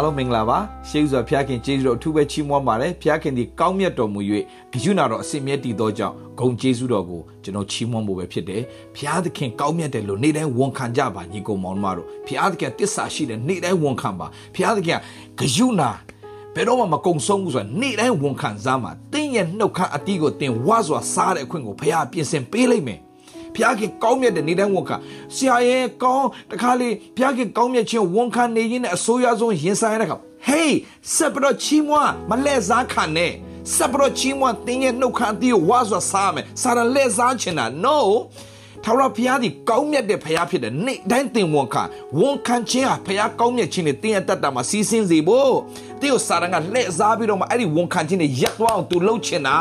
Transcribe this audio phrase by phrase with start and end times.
[0.00, 0.58] အားလုံးမင်္ဂလာပါ
[0.88, 4.20] ရှေးဥစွာဘုရားခင်ကျေးဇူးတော်အထူးပဲချီးမွမ်းပါတယ်ဘုရားခင်ဒီကောင်းမြတ်တော်မူ၍
[4.72, 8.62] ဂရုဏာတော်အစဉ်မြဲတည်သောကြောင့်ဂုဏ်ကျေးဇူးတော်ကိုကျွန်တော်ချီးမွမ်းဖို့ပဲဖြစ်တယ်
[8.96, 14.98] ဘုရားသခင်ကောင်းမြတ်တယ်လို့နေ့တိုင်းဝန်ခံကြပါညီကောင်မောင်တို့တို့ဘုရားသခင်တစ္ဆာရှိတယ်နေ့တိုင်းဝန်ခံပါဘုရားသခင်
[15.38, 15.90] ဂရုဏာ
[16.54, 23.00] ဘယ်တော့မှမကုံဆုံးဘူးဆိုတာနေ့တိုင်းဝန်ခံစားမှာတင်းရဲ့နှုတ်ခမ်းအတီးကိုတင်ဝါစွာစားတဲ့အခွင့်ကိုဘုရားပြင်ဆင်ပေးလိုက်မယ်
[23.56, 24.96] ဖျားခင်ကောင်းမြတ်တဲ့နေတဲ့ဝန်ခံ
[25.34, 30.16] ဆရာရဲ့ကောင်းတခါလေဖျားခင်ကောင်းမြတ်ခြင်းဝန်ခံနေရင်နဲ့အစိုးရဆုံးရင်ဆိုင်ရတဲ့ခါ
[30.48, 30.70] hey
[31.14, 33.32] ဆက်ပြီးတော့ချီးမွမ်းမလဲစားခံနဲ့
[33.74, 37.98] ဆက်ပြီးတော့ချီးမွမ်းတင်းရဲ့နှုတ်ခမ်းအတီးကိုဝါစွာစားမယ်စာရလဲစားချင်တာ no
[38.84, 41.82] ထာဝရဘုရားဒီကောင်းမြတ်တဲ့ဘုရားဖြစ်တယ်နေ့တိုင်းသင်ဝန်ခံ
[42.18, 45.54] ဝန်ခံခြင်းဟာဘုရားကောင်းမြတ်ခြင်းနဲ့တင်းရတတ်တာမှာစီးစင်းစေဖို့
[46.00, 49.58] တေကိုစာရန်ကလှည့်စားပြီးတော့မှအဲ့ဒီဝန်ခံခြင်းနဲ့ရက်သွားအောင်သူလှုပ်ချင်တာ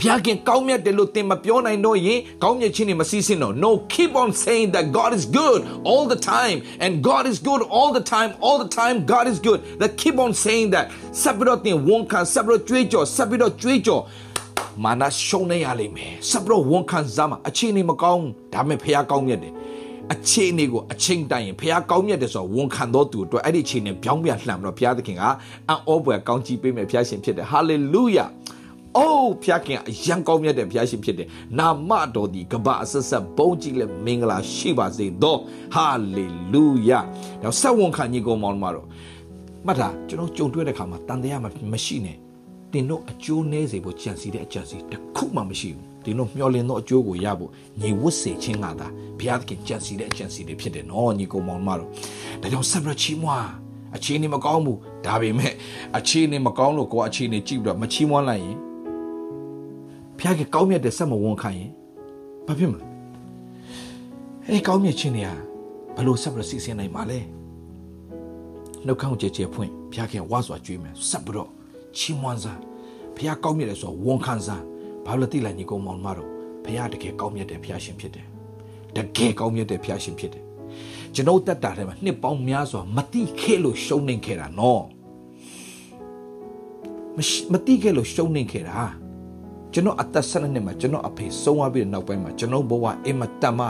[0.00, 7.38] ဘုရားခင်ကောင်းမြတ်တယ်လို့သင်မပြောနိုင်တော့ရင်ကောင်းမြတ်ခြင်းတွေမစီးစင်းတော့ no keep on saying that God is good all the time and God is
[7.48, 10.86] good all the time all the time God is good that keep on saying that
[11.22, 14.02] ဆက်ပြီးတော့သင်ဝန်ခံဆက်ပြီးတော့ကြွေးကြော်ဆက်ပြီးတော့ကြွေးကြော်
[14.84, 19.52] မာနရှုံးနေရလိမ့်မယ်ဆက်ပြီးတော့ဝန်ခံစားမှာအခြေအနေမကောင်းဒါပေမဲ့ဖះကောင်းမြတ်တယ်
[20.14, 25.22] အခြေအနေကိုအချိန်တိုင်ရင်ဖះကောင်းမြတ်တယ်ဆိုတော့ဝန်ခံတော်သူအတွက်အဲ့ဒီအခြေအနေပြောင်းပြန်လှန်ပြီးတော့ဘုရားသခင်က
[25.68, 28.26] အံ့ဩဖွယ်ကောင်းချီးပေးမယ်ဘုရားရှင်ဖြစ်တယ်ဟာလေလုယာ
[28.96, 35.38] အိုးဖျားခင်အယံကောင်းမြတ်တဲ့ဖျားရှင်ဖြစ်တယ်နာမတော်ဒီကဘာအဆက်ဆက်ဘုန်းကြီးလက်မင်္ဂလာရှိပါစေတော့
[35.74, 37.00] ဟာလေလုယာ
[37.42, 38.86] တော့ဆက်ဝန်ခံညီကောင်မောင်မတော်
[39.66, 41.40] မှတ်တာကျွန်တော်ကြုံတွေ့တဲ့ခါမှာတန်တရား
[41.72, 42.16] မရှိနဲ့
[42.72, 51.88] တင်တို့အကျိုးနည်းစေဖို့ကြံစီတဲ့အကြံစီတစ်ခုမှမရှိဘူးတင်တို့မျှော်လင့်သောအကျိုးကိုရဖို့ညီဝတ်စေခြင်းကသာဘုရားသခင်ကြံစီတဲ့အကြံစီတွေဖြစ်တယ်နော်ညီကောင်မောင်မတော်
[52.40, 53.48] ဒါကြောင့်ဆက်ပြီးချီးမွား
[53.96, 55.52] အခြေအနေမကောင်းဘူးဒါပေမဲ့
[55.98, 58.56] အခြေအနေမကောင်းလို့ကိုယ်အခြေအနေကြည့်ပြီးတော့မချီးမွမ်းလိုက်ရင်
[60.20, 61.70] ဖခင်ကောင်းမြတ်တဲ့ဆက်မဝန်ခံရင်
[62.46, 62.86] ဘာဖြစ်မလဲ
[64.48, 65.30] အဲ့ကောင်းမြတ်ခြင်းတွေက
[65.96, 67.20] ဘလို့ဆက်ပြီးစီစဉ်နိုင်မှာလဲ
[68.86, 71.50] နှုတ်ခေါင်းကြဲကြဲဖွင့်ဖခင်ဝါစွာကြွေးမယ်ဆက်ပြီးတော့
[71.96, 72.60] ချီးမွမ်းစား
[73.16, 74.62] ဖခင်ကောင်းမြတ်တယ်ဆိုဝန်ခံစား
[75.06, 76.28] ဘာလို့တိလိုက်ညီကောင်မောင်မတော်
[76.64, 78.26] ဖခင်တကယ်ကောင်းမြတ်တဲ့ဖခင်ရှင်ဖြစ်တယ်
[78.96, 80.44] တကယ်ကောင်းမြတ်တဲ့ဖခင်ရှင်ဖြစ်တယ်
[81.14, 84.82] ကျွန်တော်တက်တာထဲမှာနှစ်ပေါင်းများစွာမတိခဲ့လို့ရှုံးနေခဲ့တာနော်
[87.52, 88.80] မတိခဲ့လို့ရှုံးနေခဲ့တာ
[89.72, 93.66] ကျွန်တော်အသက်၁၂နှစ်မှာကျွန်တော်အဖေဆုံးသွားပြီးတဲ့နောက်ပိုင်းမှာကျွန်တော်ဘဝအင်မတန်မှ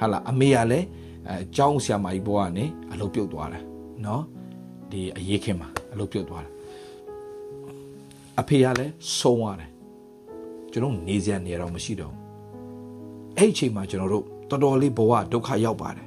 [0.00, 0.86] ဟာလာအမေကလည်း
[1.28, 3.62] အဲအကြောင်းဆရာမကြီးဘဝကနေအလုပ်ပြုတ်သွားတယ်
[4.06, 4.22] နော်
[4.90, 6.52] ဒီအရေးခင်မှာအလုပ်ပြုတ်သွားတယ်
[8.40, 9.70] အဖေကလည်းဆုံးသွားတယ်
[10.72, 12.14] ကျွန်တော်နေစရာနေတော့မရှိတော့
[13.38, 16.06] အဲ့ဒီအချိန်မှာကျွန်တော်တို့တော်တော်လေးဘဝဒုက္ခရောက်ပါတယ်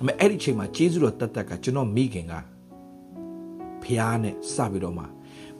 [0.00, 2.34] အမေအဲ့ဒီအချိန်မှာကျေးဇူးတော်တတ်တတ်ကကျွန်တော်မိခင်က
[3.82, 5.04] ဖះနဲ့စပြီးတော့မှ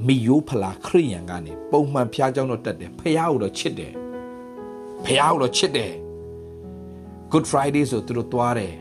[0.06, 3.94] မိယိုးဖလာခရိယန်ကနေပုံမှန်ဖျားเจ้าတော့တက်တယ်ဖះကိုတော့ချစ်တယ်
[5.06, 5.94] ဖះကိုတော့ချစ်တယ်
[7.32, 8.76] Good Friday ဆိုသူတို့သွားတယ်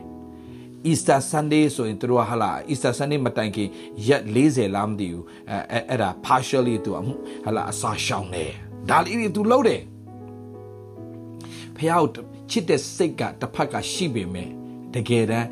[0.89, 3.69] Easter Sunday ဆိုရင်သူတို့ဟာလာ Easter Sunday မတိုင်ခင်
[4.07, 6.91] ရက်40လားမသိဘူးအဲအဲ့ဒါ partially သူ
[7.45, 8.51] ဟာလာအစာရှောင်တယ်
[8.89, 9.81] ဒါလေးတွေသူလုပ်တယ်
[11.77, 12.05] ဖះကို
[12.49, 14.49] ချစ်တဲ့စိတ်ကတစ်ဖက်ကရှိပေမဲ့
[14.93, 15.47] တကယ်တမ်း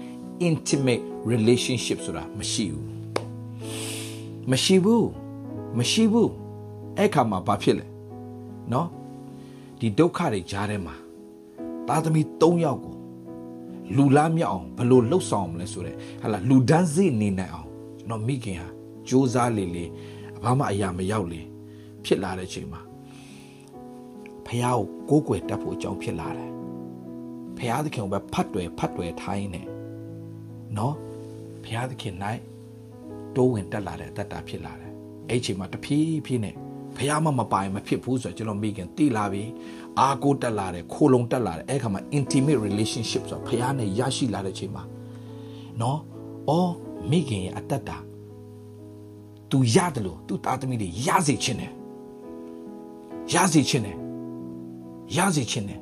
[0.48, 2.86] intimate relationship ဆိုတာမရှိဘူး
[4.52, 5.08] မရှိဘူး
[5.79, 6.33] မရှိဘူး
[6.99, 7.87] အဲ့ခါမှာဘာဖြစ်လဲ
[8.73, 8.89] နော်
[9.81, 10.95] ဒီဒုက္ခတွေကြားထဲမှာ
[11.89, 12.95] သားသမီး၃ယောက်ကို
[13.97, 18.69] လူလားမြောက်အောင်ဘလို့လှုပ်ဆောင်မလဲဆိုတဲ့ဟာလာလူဒန်းစေနေနိုင်အောင်ကျွန်တော်မိခင်ဟာ
[19.09, 19.85] စူးစမ်းလေလေ
[20.43, 21.41] ဘာမှအရာမရောက်လေ
[22.05, 22.81] ဖြစ်လာတဲ့အချိန်မှာ
[24.47, 26.51] ဖះကိုကိုးကွယ်တတ်ဖို့အကြောင်းဖြစ်လာတယ်
[27.59, 29.63] ဖះသခင်ကိုပဲဖတ်တွယ်ဖတ်တွယ်ထိုင်းနေ
[30.77, 30.95] နော်
[31.65, 32.15] ဖះသခင်၌
[33.37, 34.80] တိုးဝင်တက်လာတဲ့အတ္တဖြစ်လာတယ်
[35.31, 36.55] အဲ့ချိန်မှာတဖြည်းဖြည်းနဲ့
[36.97, 39.45] ဖះမမပိုင်မဖြစ်ဘူးဆိုတော့ကျွန်တော်မိခင်တိလာပြီ
[39.99, 44.85] အာကိုတက်လာတယ်ခိုလုံတက်လာတယ်အဲ့ခါမှာ intimate relationship ဆိုတော့ဖះနဲ့ရရှိလာတဲ့ချိန်မှာ
[45.81, 46.01] နော်
[46.49, 46.73] အော်
[47.11, 47.97] မိခင်ရဲ့အတ္တတာ
[49.51, 51.72] तू ရတယ်လို့ तू သားသမီးတွေရစေခြင်းတယ်
[53.34, 53.97] ရစေခြင်းတယ်
[55.16, 55.81] ရစေခြင်းတယ်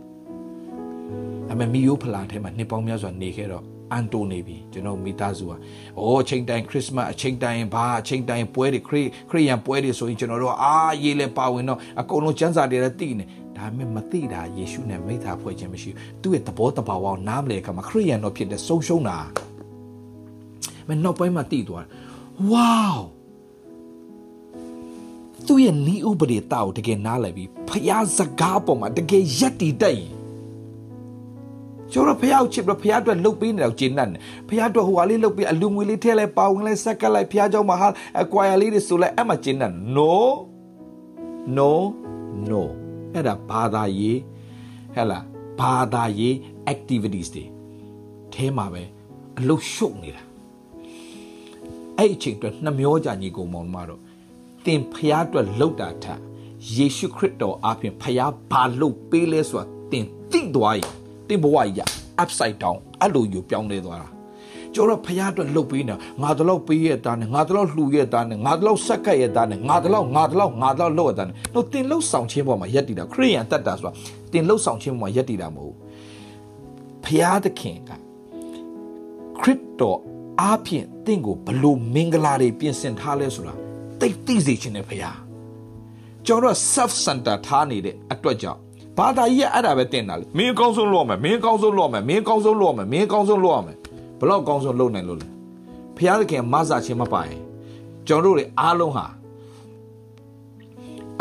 [1.50, 5.52] အမေမီယိုဖလာထဲမှာနှစ်ပေါင်းများစွာနေခဲ့တော့ အန်တိုနေပြီကျွန်တော်မိသားစုက
[5.98, 13.24] အိုးအချိန်တိုင်းခရစ်စမတ်အချိန်တိုင်းဘာအချိန်တိုင်းပွဲတွေခရစ်ခရစ်ယာန်ပွဲတွေဆိုရင်ကျွန်တော်တို့အာရေးလဲပါဝင်တော့အကုန်လုံးစံစာတွေလည်းသိနေ
[13.56, 19.18] ဒါပေမဲ့မသိတာယေရှုနဲ့မိသားဖွဲ့ခြင်းမရှိဘူးသူ့ရဲ့သဘောတဘာဝကိုနားမလည်ခါမှာခရစ်ယာန်တော့ဖြစ်တဲ့ဆုံးရှုံးတာ
[20.88, 21.90] မနောက်ပိုင်းမှာသိသွားတယ်
[22.50, 23.18] ဝေါ
[25.46, 30.17] သူ့ရဲ့နီးဥပဒေတာကိုတကယ်နားလည်ပြီးဖျားစကားပေါ်မှာတကယ်ယက်တည်တတ်ရင်
[31.91, 37.87] ကျွန်တော်ဖះချစ်ပြီးဖះအတွက်လှုပ်ပေးနေတော့ကျင်းတတ်တယ်ဖះအတွက်ဟိုဟာလေးလှုပ်ပေးအလူငွေလေးထည့်လိုက်ပါဝင်လိုက်ဆက်ကလိုက်ဖះเจ้าမှာဟာ
[38.21, 40.13] အကွာရလေးတွေဆိုလိုက်အမှကျင်းတတ် no
[41.57, 41.71] no
[42.49, 42.61] no
[43.13, 44.19] အဲ့ဒါဘာသာရေး
[44.95, 45.23] ဟဲ့လား
[45.59, 46.33] ဘာသာရေး
[46.73, 47.45] activities တွေ
[48.33, 48.83] အဲမှာပဲ
[49.39, 50.23] အလုတ်ရှုပ်နေတာ
[51.97, 54.01] အဲ့အချိန်အတွက်နှမျောကြညီကိုမောင်မတော်
[54.65, 56.05] တင်ဖျားအတွက်လှုပ်တာထ
[56.75, 60.96] ယေရှုခရစ်တော်အပြင်ဖျားဘာလှုပ်ပေးလဲဆိုတာတင်သိသွားရင်တ
[61.34, 61.86] င်ဘဝကြီး
[62.22, 64.08] upside down အဲ့လိုယူပြောင်းလဲသွားတာ
[64.74, 73.92] ကျွန်တော်ဖះအတွက်လှုပ်ပေးနေငါတော့ပေးရတာနဲ့ငါတော့လှူရတာနဲ့ငါတော့ဆက်ကက်ရတာနဲ့ငါတော့ငါတော့ငါတော့လှုပ်ရတာနဲ့တော့တင်လှုပ်ဆောင်ခြင်းပေါ်မှာယက်တည်တာခရိယန်တက်တာဆိုတာ
[74.32, 75.74] တင်လှုပ်ဆောင်ခြင်းပေါ်မှာယက်တည်တာမဟုတ်
[77.04, 77.90] ဖះသခင်က
[79.40, 79.98] ခရစ်တော်
[80.40, 83.54] အားဖြင့်တင့်ကိုဘလို့မင်္ဂလာတွေပြင်ဆင်ထားလဲဆိုတာ
[84.00, 85.04] သိသိစေခြင်းနဲ့ဖះ
[86.26, 88.60] ကျွန်တော် self center ထားနေတဲ့အတွက်ကြောင့်
[88.98, 93.76] ဘာသာကြီးကအဲ့ဒါပဲတင်တာလေမင်းအကောင်းဆုံးလုပ်မယ်မင်းအကောင်းဆုံးလုပ်မယ်မင်းအကောင်းဆုံးလုပ်မယ်မင်းအကောင်းဆုံးလုပ်ရမယ်
[94.20, 95.28] ဘလောက်အကောင်းဆုံးလုပ်နိုင်လို့လဲ
[95.96, 97.40] ဖျားသခင်မဆာခြင်းမပါရင်
[98.06, 99.06] ကျွန်တော်တို့တွေအားလုံးဟာ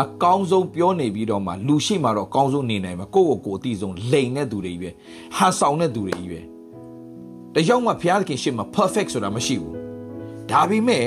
[0.03, 4.89] အကောင်းဆုံးပြောနေပြီးတော့မှလူရှိမှတော့အကောင်းဆုံးနေနိုင်မှာကိုယ့်ကိုယ်ကိုအတိဆုံးလိန်တဲ့သူတွေကြီးပဲ
[5.37, 6.39] ဟန်ဆောင်တဲ့သူတွေကြီးပဲ
[7.53, 9.75] တယောက်မှဖျားသခင်ရှေ့မှာ perfect ဆိုတာမရှိဘူး
[10.51, 11.05] ဒါပေမဲ့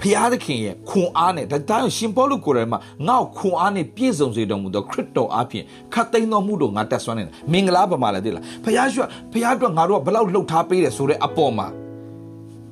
[0.00, 5.64] ဖျားသခင်ရဲ့ခွန်အားနဲ့ဒါတောင်ရှင်ပေါလုကိုယ်တိုင်မှာငါ့ခွန်အားနဲ့ပြည့်စုံစေတော်မူသောခရစ်တော်အားဖြင့်
[5.94, 9.02] ခတ်သိမ်းတော်မူတော့ငါတက်ဆွမ်းနေတာမင်္ဂလာပါမလားတိလားဖျားရွှ
[9.32, 11.66] ဖျားအတွက်ငါတို့ကဘလောက်လှုပ်ထားပေးတယ်ဆိုတဲ့အပေါ်မှာ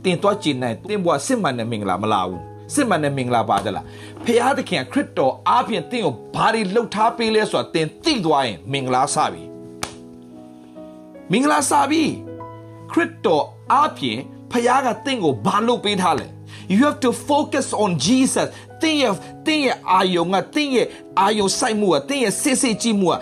[0.05, 2.43] တင်သွားကျင်နိုင်တင်ဘွားစစ်မှန်တဲ့မင်္ဂလာမလားဘူး
[2.75, 3.85] စစ်မှန်တဲ့မင်္ဂလာပါကြလား
[4.25, 9.43] ဖျားသခင်ခရစ်တော်အားဖြင့်တင့်ကိုဘာတွေလှုပ်ထားပေးလဲဆိုတာတင်သိသွားရင်မင်္ဂလာစပြီ
[11.33, 12.03] မင်္ဂလာစပြီ
[12.93, 14.19] ခရစ်တော်အားဖြင့်
[14.53, 16.27] ဖျားကတင့်ကိုဘာလုပ်ပေးထားလဲ
[16.73, 18.49] you have to focus on Jesus
[18.83, 19.15] တင်းရဲ့
[19.47, 20.87] တင်းရဲ့အာယုံကတင်းရဲ့
[21.21, 23.15] အာယုံစိုက်မှုကတင်းရဲ့စစ်စစ်ကြည့်မှုက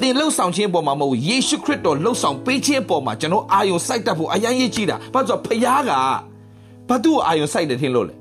[0.00, 5.92] တင်လှုပ်ဆောင်ခြင်းပေါ်မှာမဟုတ်ယေရှုခရစ်တော်လှုပ်ဆောင်ပေးခြင်းပေါ်မှာကျွန်တော်အာယုံစိုက်တတ်ဖို့အရင်ရေးကြည့်တာဘာလို့ဖခင်က
[6.88, 8.14] ဘာသူ့အာယုံစိုက်တယ်ထင်လို့လဲ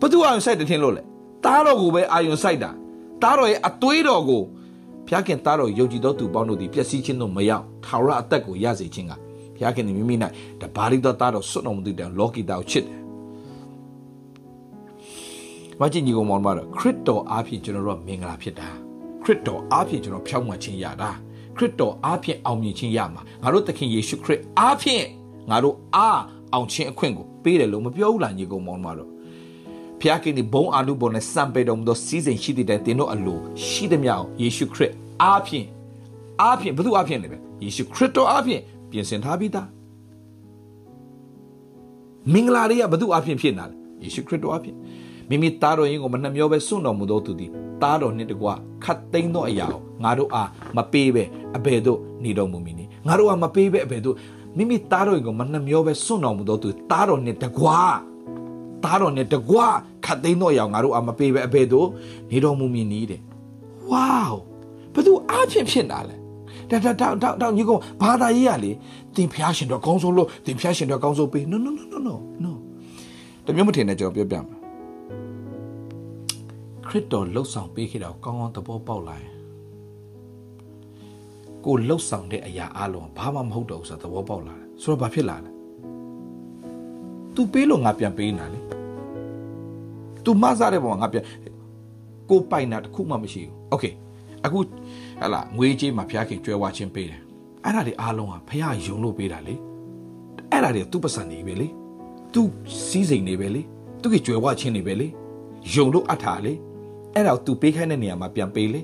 [0.00, 1.02] ဘာသူ့အာယုံစိုက်တယ်ထင်လို့လဲ
[1.44, 2.70] တားတော်ကိုပဲအာယုံစိုက်တာ
[3.22, 4.42] တားတော်ရဲ့အသွေးတော်ကို
[5.08, 9.12] ဖခင်တားတော်ယုံကြည်သောသူပေါင်းတို့သည်ပျက်စီးခြင်းတို့မရောက်ထာဝရအသက်ကိုရစေခြင်းက
[9.56, 10.16] ဖခင်သည်မိမိ၌
[10.60, 13.05] တဘာရီတော်တားတော်ဆွတ်တော်မူတဲ့လောကီတာကိုချစ်တယ်
[15.80, 18.68] မကြည့်ညီကောင်မောင်မတော့ခရစ်တော်အားဖြင့်ကျွန်တော်တို့ကမင်္ဂလာဖြစ်တာ
[19.22, 21.10] ခရစ်တော်အားဖြင့်ကျွန်တော်ဖြောင်းမှန်ခြင်းရတာ
[21.56, 25.04] ခရစ်တော်အားဖြင့်အောင်မြင်ခြင်းရမှာငါတို့သခင်ယေရှုခရစ်အားဖြင့်
[25.50, 26.20] ငါတို့အား
[26.52, 29.10] အောင်ခြင်းအခွင့်ကိုပေးတယ်လို့မပြောဘူးလားညီကောင်မောင်မတော့
[30.00, 35.66] ဖျားခင်ဒီဘုံအာနုဘောနဲ့စံပေတော်မူသောစီးစိမ်ရှိတဲ့တင်တို့အလိုရှိသည်မြောက်ယေရှုခရစ်အားဖြင့်
[36.40, 39.68] အားဖြင့်ဘု து အားဖြင့်လည်းပဲယေရှုခရစ်တော်အားဖြင့်ပြင်ဆင်ထားပြီးသား
[42.32, 44.76] မင်္ဂလာတွေကဘု து အားဖြင့်ဖြစ်လာတယ်ယေရှုခရစ်တော်အားဖြင့်
[45.30, 47.50] မိမိသားတော်ရင်ကိုမနှမျောပဲစွန့်တော်မူသောသူသည်
[47.82, 48.48] သားတော်နှင့်တကွ
[48.84, 51.24] ခတ်သိမ်းသောအရာကိုငါတို့အားမပေးပဲ
[51.56, 54.16] အဘယ်သို့နေတော်မူမည်နည်းငါတို့အားမပေးပဲအဘယ်သို့
[54.56, 57.66] မိမိသားတော်ရင်ကိုမနှမျောပဲစွန့်တော်မူသောသူသားတော်နှင့်တကွ
[58.84, 59.58] သားတော်နှင့်တကွ
[60.04, 61.88] ခတ်သိမ်းသောအရာငါတို့အားမပေးပဲအဘယ်သို့
[62.30, 63.20] နေတော်မူမည်နည်းတဲ့
[63.90, 64.26] ဝေါ
[64.94, 66.16] ဘသူအားဖြင့်ဖြစ်တာလဲ
[66.70, 68.70] ဒါဒါဒါဒါဒါညီကောင်ဘာသာရေးရလေ
[69.16, 72.14] တင်ဖျားရှင်တော့ကောင်းဆုံးလို့တင်ဖျားရှင်တော့ကောင်းဆုံးပေး no no no no no
[72.44, 72.52] no
[73.46, 74.65] တမျိုးမထင်နဲ့ကျွန်တော်ပြောပြမယ်
[76.87, 79.31] ခရစ်တော်လှုပ်ဆောင်ပေးခဲ့တာကိုကောင်းကောင်းသဘောပေါက်လာရင်
[81.65, 85.51] ကိုလှုပ်ဆောင်တဲ့အရာအလုံးဘာမှမဟုတ်တော့ဘူးဆိုသဘောပေါက်လာတယ်ဆိုတော့ဘာဖြစ်လာလဲ
[87.35, 88.59] तू ပေးလို့ငါပြန်ပေးနေတာလေ
[90.23, 91.25] तू မစားတဲ့ပုံကငါပြန်
[92.29, 93.85] ကိုပိုင်တာတခုမှမရှိဘူးโอเค
[94.45, 97.21] အခုဟလာငွေကြေးမှာဖျားခင်ကျွဲဝါချင်းပေးတယ်
[97.65, 99.55] အဲ့ဒါတွေအားလုံးဟာဖះယုံလို့ပေးတာလေ
[100.51, 101.67] အဲ့ဒါတွေသူ့ပတ်စံနေပဲလေ
[102.33, 102.47] သူ့
[102.87, 103.61] စီးစိမ်နေပဲလေ
[104.01, 105.07] သူ့ကကျွဲဝါချင်းနေပဲလေ
[105.73, 106.53] ယုံလို့အပ်တာလေ
[107.15, 108.81] အဲ့ဒါကို तू ပေးခိုင်းတဲ့နေရာမှာပြန်ပေးလေ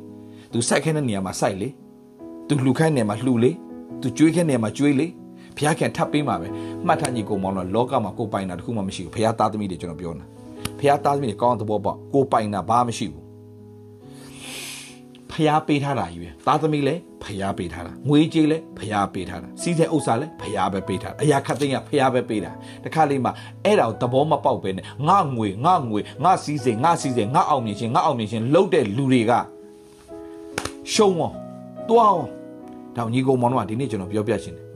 [0.51, 1.70] तू စိုက်ခိုင်းတဲ့နေရာမှာစိုက်လေ
[2.48, 3.51] तू လှူခိုင်းတဲ့နေရာမှာလှူလေ
[4.01, 5.08] तू ကျွေးခိုင်းတဲ့နေရာမှာကျွေးလေ
[5.58, 6.48] ဘုရားခင်ထပ်ပေးမှာပဲ
[6.88, 10.27] မှတ်ထားညီကိုမောင်တော့လောကမှာကိုပိုင်တာတခုမှမရှိဘူးဘုရားသားသမီးတွေကျွန်တော်ပြောနေတာ
[10.79, 13.21] ဘုရားသားသမီးတွေကောင်းတဲ့သဘောပေါက်ကိုပိုင်တာဘာမှမရှိဘူး
[15.33, 22.51] ဖျားပေးထားတာကြီးပဲသားသမီးလည်းဖျားပေးထားတာငွေကြေးလည်းဖျားပေးထားတာစီးတဲ့ဥစ္စာလည်းဖျားပဲပေးထားတာအရာခတ်သိမ်းကဖျားပဲပေးတာ
[22.85, 23.33] တခါလေးမှာ
[23.65, 29.33] အဲ့ဒါကိုသဘောမပေါက်ပဲနဲ့ငါငွေငါငွေငါစီးစိမ်ငါစီးစိမ်ငါအောင်မြင်ခြင်းငါအောင်မြင်ခြင်းလှုပ်တဲ့လူတွေက
[30.93, 31.35] ရှုံးအောင်
[31.89, 32.29] တွားအောင်
[32.97, 34.67] ဒါညီကောင်မောင်တို့ကဒီနေ့ကျွန်တော်ပြောပြရှင်တယ်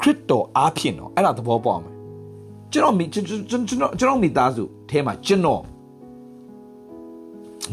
[0.00, 1.94] ခရစ်တော်အားဖြင့်တော့အဲ့ဒါသဘောပေါက်မယ်
[2.72, 5.62] ကျွန်တော်မိကျွန်တော်ကျွန်တော်ကျွန်တော်မိသားစုအဲမှာကျွန်တော်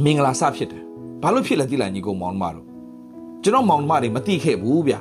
[0.04, 0.81] မင်္ဂလာစဖြစ်တယ်
[1.22, 2.66] ဘာလို့ဖြစ်လဲသိလားညီကောင်မောင်မတို့
[3.44, 4.96] ကျွန်တော်မောင်မတွေမသိခဲ့ဘူးဗျ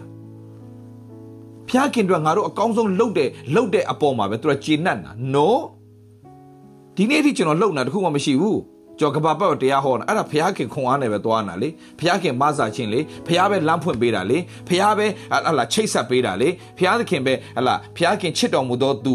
[1.68, 5.48] ဖျားခင်တို့ငါတို့အကောင်းဆုံးလှုပ်တယ်လှုပ်တဲ့အပေါ်မှာပဲသူကကျေနပ်တာ no
[6.96, 8.60] ဒီနေ့ထိကျွန်တော်လှုပ်နေတာတခုမှမရှိဘူး
[9.00, 15.06] ကျော်ကဘာပတ်တရားဟောတာအဲ့ဒါဘုရားခင်ခွန်အားနဲ့ပဲသွားတာလေဘုရားခင်မဆာခြင်းလေဘုရားပဲလမ်းဖွင့်ပေးတာလေဘုရားပဲ
[15.46, 16.48] ဟလာချိတ်ဆက်ပေးတာလေ
[16.78, 19.14] ဘုရားသခင်ပဲဟလာဘုရားခင်ချစ်တော်မူသောသူ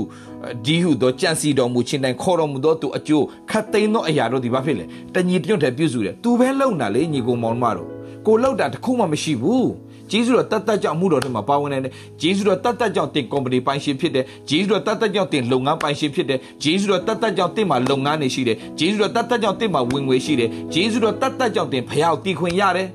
[0.65, 7.87] ဒီဟုသောကြံစီတော်မူခြင်းတိုင်းခေါ်တော်မူသောသူအကျိုးခတ်သိမ်းသောအရာတို့ဒီဘာဖြစ်လဲတညီတညွတ်တဲ့ပြုစုတယ်သူပဲလုံတာလေညီကိုမောင်မတို့
[8.25, 9.69] ကိုလောက်တာတခုမှမရှိဘူး
[10.11, 22.87] ဂျေဇုတော်တတ်တတ်ကြောင့်အမှုတော်တွေမှာပါဝင်နေတယ်ဂျေဇုတော်တတ်တတ်ကြောင့်တင်ကုမ္ပဏီပိုင်ရှင်ဖြစ်တယ်ဂျေဇုတော်တတ်တတ်ကြောင့်တင်လုပ်ငန်းပိုင်ရှင်ဖြစ်တယ်ဂျေဇုတော်တတ်တတ်ကြောင့်တင်မှာလုပ်ငန်းတွေရှိတယ်ဂျေဇုတော်တတ်တတ်ကြောင့်တင်မှာဝင်ငွေရှိတယ်ဂျေဇုတော်တတ်တတ်ကြောင့်တင်ဖျောက်တီခွင်ရတယ်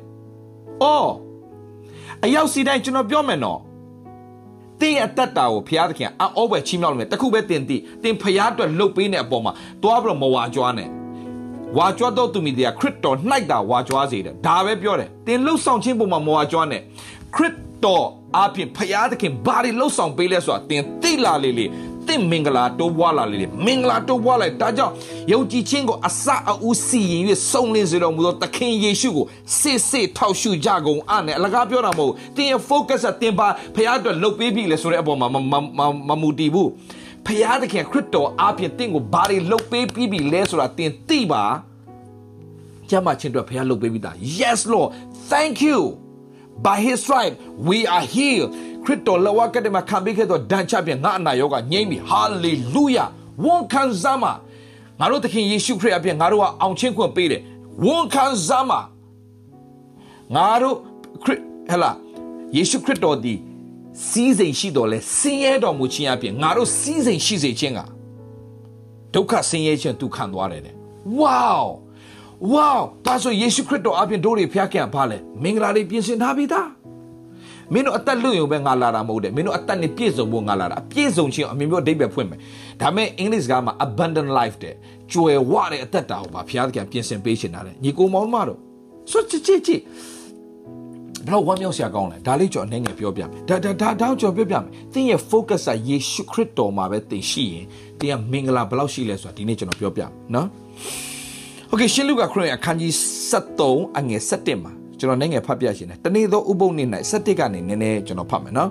[0.83, 1.11] အော်
[2.25, 3.61] အရောက်စီတိုင်းကျွန်တော်ပြောမယ်နော်
[4.81, 10.89] တင်းရဲ့အသက်တာကိုဘုရားသခင်အောပဲချီးမြှောက်လို့မယ်တခုပဲတင်တည်တင်ဖျားအတွက်လှုပ်ပေးနေအပေါ်မှာတွားပြီးတော့မဝါကြွားနဲ့
[11.79, 16.81] ဝါကြွားတော့သူမိတရားခရစ်တော်နှိုက်တာဝါကြွားစေတယ်ဒါပဲပြောတယ်တင်လှုပ်ဆောင်ခြင်းပုံမှာမဝါကြွားနဲ့
[17.35, 18.07] ခရစ်တော်
[18.37, 21.67] အပြင်ဖျားသခင်ဘာတွေလှုပ်ဆောင်ပေးလဲဆိုတာတင်သိလာလေလေ
[22.09, 24.95] တင့်မင်္ဂလာတိုးပွားလာလေမင်္ဂလာတိုးပွားလာဒါကြောင့်
[25.33, 29.27] ယုံကြည်ခြင်းကိုအစအဦးစီရင်၍စုံလင်စေတော်မူသောသခင်ယေရှုကို
[29.59, 35.29] စစ်စစ်ထောက်ရှုကြကုန်အနဲ့အလကားပြောတာမဟုတ်တင်းရဲ့ focus ကတင်ပါဖခင်အတွက်လှုပ်ပေးပြီလေဆိုတဲ့အပေါ်မှာ
[36.09, 36.71] မမူတည်ဘူး
[37.27, 41.45] ဖခင်သခင်ခရစ်တော်အပြင်တင့်ကိုဘာတွေလှုပ်ပေးပြီးပြီလဲဆိုတာတင်သိပါ
[42.91, 44.89] ကျမ်းမာခြင်းအတွက်ဖခင်လှုပ်ပေးပြီးသား yes lord
[45.31, 45.81] thank you
[46.67, 47.35] by his stripe
[47.69, 48.51] we are healed
[48.85, 53.05] ခရစ်တော်လက်ဝါးကတဲ့မှာခံပေးခဲ့သောဒဏ်ချပြန်ငါအနာရောဂါငြိမ့်ပြီဟာလေလုယာ
[53.45, 54.33] ဝန်ခံစားမှာ
[55.01, 57.43] ငါတို့သခင်ယေရှုခရစ်အပြင်ငါတို့ကအောင်ချင်းခွင့်ပေးတယ်
[57.85, 58.81] ဝန်ခံစားမှာ
[60.35, 60.77] ငါတို့
[61.23, 61.91] ခရစ်ဟလာ
[62.57, 63.35] ယေရှုခရစ်တော်ဒီ
[64.09, 67.81] စီးစိမ်ရှိတော်လဲဆင်းရဲတော်မူခြင်းအပြင်ငါတို့စီးစိမ်ရှိစေခြင်းက
[69.15, 70.75] ဒုက္ခဆင်းရဲခြင်းသူခံသွားတယ်တဲ့
[71.19, 71.59] ဝေါ
[72.53, 72.73] ဝေါ
[73.07, 76.69] ဒါဆိုယေရှုခရစ်တော်အပြင်တို့တွေဖျားခင်ပါလဲမင်္ဂလာတွေပြင်ဆင်ထားပြီသား
[77.73, 82.39] မင်းတို့အသက်လွတ်ရုံပဲငါလာတာမဟုတ်တယ်မင်းတို့အသက်နဲ့ပြည့်စုံဖို့ငါလာတာအပြည့်စုံခြင်းအမြင်မျိုးအဓိပ္ပာယ်ဖွင့်မယ်
[82.81, 84.75] ဒါပေမဲ့အင်္ဂလိပ်စကားမှာ abundant life တဲ့
[85.13, 88.59] ကျွယ်ဝတဲ့အသက်တာကိုပါဘုရားသခင်ပြင်ဆင်ပေးရှင်တာလေညီကိုမောင်မတို့
[89.11, 89.81] ဆိုချစ်ချစ်ချစ်
[91.27, 97.65] ဘလို့ဝမ်းမြောက်စရာကောင်းလဲဒါလေးကြော်အနေငယ်ပြောပြမယ်ဒါဒါဒါဒါကြော်ပြောပြမယ်သင်ရဲ့ focus ကယေရှုခရစ်တော်မှာပဲသင်ရှိရင်
[98.01, 100.49] သင်ကမင်္ဂလာဘယ်လောက်ရှိလဲဆိုတာဒီနေ့ကျွန်တော်ပြောပြမယ်နော်
[101.71, 102.93] Okay ရှင်းလူကခရစ်အခန်းကြီး
[103.43, 108.71] 73အငယ်7မှာ ကျွန်တော်နိုင်ငံဖတ်ပြရှင်တယ်တနေ့သောဥပုပ်နေ့၌7ကနေနည်းနည်းကျွန်တော်ဖတ်မယ်နော်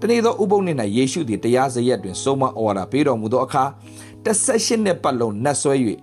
[0.00, 3.64] တနေ့သောဥပုပ်နေ့၌ယေရှုသည်တရားစရက်တွင်ဆုံးမဩဝါဒပေးတော်မူသောအခါ
[4.24, 5.74] 18နှစ်ပတ်လုံးနတ်ဆွဲ၍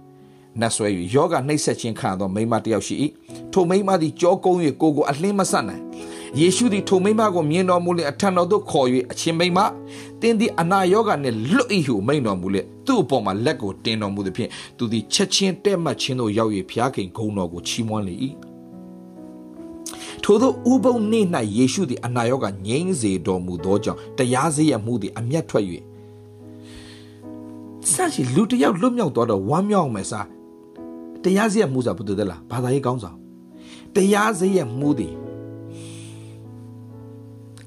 [0.61, 2.95] နတ်ဆွဲ၍ယောဂနှိပ်စက်ခြင်းခံသောမိမတယောက်ရှိ၏
[3.53, 5.83] ထိုမိမသည်ကြောကုန်း၍ကိုကိုအလင်းမဆတ်နိုင်
[6.39, 9.59] ယေရှုသည်ထိုမိမကိုမြင်တော်မူလေအထံတော်သို့ခေါ်၍အချင်းမိမ
[10.21, 18.15] တင်းသည်အနာယောဂနှင့်လွတ်၏ဟုမိန်တော်မူလေသူ့အပေါ်မှာလက်ကိုတင်တော်မူသည်ဖြင့်သူသည်ချက်ချင်းတဲ့မှတ်ခြင်းသို့ရောက်၍ဖျားခင်ဂုံတော်ကိုချီးမွမ်းလေ၏
[20.23, 21.25] ထိုသောဥပုံနေ့၌
[21.57, 25.65] ယေရှုသည်အနာရောဂါငြိမ်းစေတော်မူသောကြောင့်တရားစရမှုသည်အမျက်ထွက်၍
[27.91, 30.27] စရှိလူတယောက်လွတ်မြောက်တော့ဝမ်းမြောက်မယ်စား
[31.23, 33.17] တရားစရမှုဆိုတာဘယ်သူလဲလားဘာသာရေးကောင်းဆောင်
[33.95, 35.13] တရားစရမှုသည်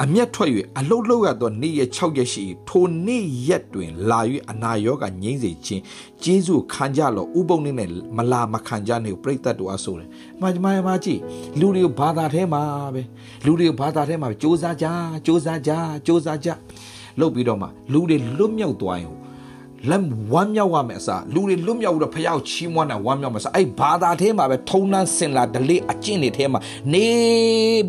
[0.04, 5.82] အမျက်ထွက်၍အလုတ်လောက်ရသောနေ့ရက်6ရက်ရှိထိုနေ့ရက်တွင်လာ၍အနာရောဂါငြိမ့်စေခြင်း
[6.24, 10.10] ကျေးဇူးခံကြလောဥပုံနေနဲ့မလာမခံကြနေပြိတ္တတို့အဆိုးတယ်။
[10.42, 11.20] မာကြမာမာကြည့်
[11.60, 12.62] လူတွေကိုဘာသာထဲမှာ
[12.94, 13.02] ပဲ
[13.46, 14.92] လူတွေကိုဘာသာထဲမှာစ조사ကြစ
[15.26, 15.76] 조사ကြစ
[16.08, 16.50] 조사ကြ
[17.20, 19.14] လုပ်ပြီးတော့မှလူတွေလွတ်မြောက်သွားရင်
[19.89, 26.61] လက်ဝမ်းမြောက်ရမယ်အစားလူတွေလွတ်မြောက်ပြီးတော့ဖယောက်ချီးမွမ်းတာဝမ်းမြောက်မယ်အစားအဲ့ဘာသာထဲမှာပဲထုံနှန်းစင်လာဒလေးအကျင့်တွေထဲမှာ
[26.93, 27.07] နေ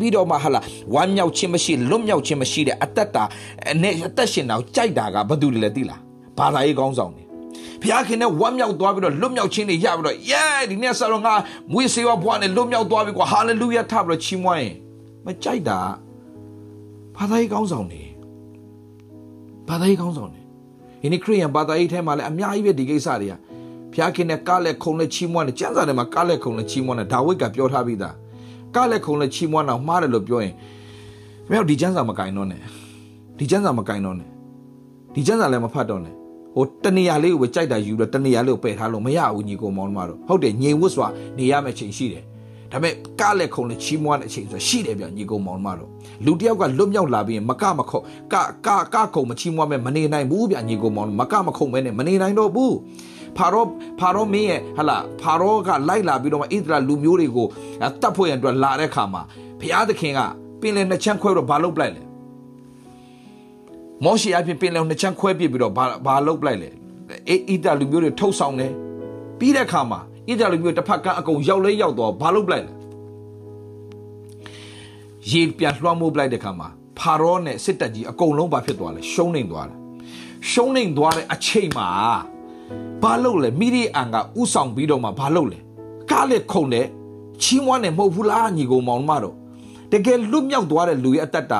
[0.00, 0.60] ပြီးတော့မှဟာလာ
[0.94, 3.24] ဝမ်းမြောက်ခြင်းမရှိလွတ်မြောက်ခြင်းမရှိတဲ့အသက်တာ
[3.82, 6.00] နဲ့အသက်ရှင်တာကိုကြိုက်တာကဘာတူလဲသိလား
[6.38, 7.22] ဘာသာရေးကောင်းဆောင်နေ
[7.82, 11.34] ဘုရားခင်နဲ့ဝမ်းမြောက်သွားပြီးတော့လွတ်မြောက်ခြင်းတွေရပြီးတော့ယေဒီနေ့ဆရာတော်ငါ
[11.72, 14.74] မွေးစေဝဘွားနဲ့လွတ်မြောက်သွားပြီကွာဟာလေလုယာထပြီးတော့ချီးမွမ်းရင်
[15.26, 15.78] မကြိုက်တာ
[17.16, 18.02] ဘာသာရေးကောင်းဆောင်နေ
[19.68, 20.41] ဘာသာရေးကောင်းဆောင်နေ
[21.02, 23.34] ဒီနေ့ခရိယန်ဘာသာရေးထဲမှာလည်းအများကြီးပဲဒီကိစ္စတွေက
[23.92, 28.14] ဖျားခင်နဲ့ကားလက်ခုံနဲ့ချီးမွမ်းတယ်ကျမ်းစာထဲမှာကားလက်ခုံနဲ့ချီးမွမ်းတယ်ဒါဝိဒ်ကပြောထားပြီးသား
[28.74, 30.54] ကားလက်ခုံနဲ့ချီးမွမ်းတော့မှားတယ်လို့ပြောရင်
[31.48, 32.60] မင်းတို့ဒီကျမ်းစာမကင်တော့နဲ့
[33.38, 34.28] ဒီကျမ်းစာမကင်တော့နဲ့
[35.14, 36.14] ဒီကျမ်းစာလည်းမဖတ်တော့နဲ့
[36.54, 41.06] ဟိုတနေရာလေးကိုပဲကြိုက်တာယူတော့တနေရာလေးကိုပယ်ထားလို့မရဘူးညီကောင်မောင်တို့ဟုတ်တယ်ငြိမ်ဝတ်စွာ
[41.38, 42.24] နေရမယ့်ချိန်ရှိတယ်
[42.72, 45.90] ဒါပေမဲ့ကလက်ခုံနဲ့ချီးမွမ်းတဲ့အချိန်ဆိုရှိတယ်ဗျညီကောင်မောင်မတို့
[46.24, 48.00] လူတယောက်ကလွတ်မြောက်လာပြီးရင်မကမခုံ
[48.32, 48.34] က
[48.66, 52.74] ကကခုံမချီးမွမ်းမဲ့မနေနိုင်ဘူးဗျညီကောင်မောင်မကမခုံမဲနဲ့မနေနိုင်တော့ဘူး
[53.36, 53.64] ဖာရော
[53.98, 57.46] ဖာရောမင်းရဲ့ဟလာဖာရောကလိုက်လာပြီးတော့ဣသရာလူမျိုးတွေကို
[58.02, 59.22] တတ်ဖို့ရန်အတွက်လာတဲ့ခါမှာ
[59.60, 60.20] ဘုရားသခင်က
[60.60, 62.02] ပင်လယ်နှစ်ချမ်းခွဲတော့ဘာလုပ်ပလိုက်လဲ
[64.04, 66.72] မောရှိအပြင်ပင်လယ်နှစ်ချမ်းခွဲပြပြီးတော့ဘာဘာလုပ်ပလိုက်လဲဣ
[67.62, 68.72] သရာလူမျိုးတွေထုတ်ဆောင်တယ်
[69.38, 72.72] ပြီးတဲ့ခါမှာ ဣသရေလမျိုးတစ်ဖက်ကအကုန်ရောက်လဲရောက်တော့ဘာလုပ်ပလိုက်လဲ
[75.30, 79.78] ရေပြန်လွှမ်းမိုးပလိုက်တဲ့ခါမှာဖာရောနဲ့စစ်တပ်ကြီးအကုန်လုံးဘာဖြစ်သွားလဲရှုံးနေသွားတယ်
[80.50, 81.88] ရှုံးနေသွားတဲ့အချိန်မှာ
[83.02, 85.58] ဘာလုပ်လဲမိရိအန်ကဥဆောင်ပြီးတော့မှဘာလုပ်လဲ
[86.10, 86.86] ကားလက်ခုံနဲ့
[87.42, 89.36] ချီးမွမ်းနေမဟုတ်ဘူးလားညီကောင်မောင်မတော်
[89.92, 91.58] တကယ်လွတ်မြောက်သွားတဲ့လူရဲ့အတ္တတာ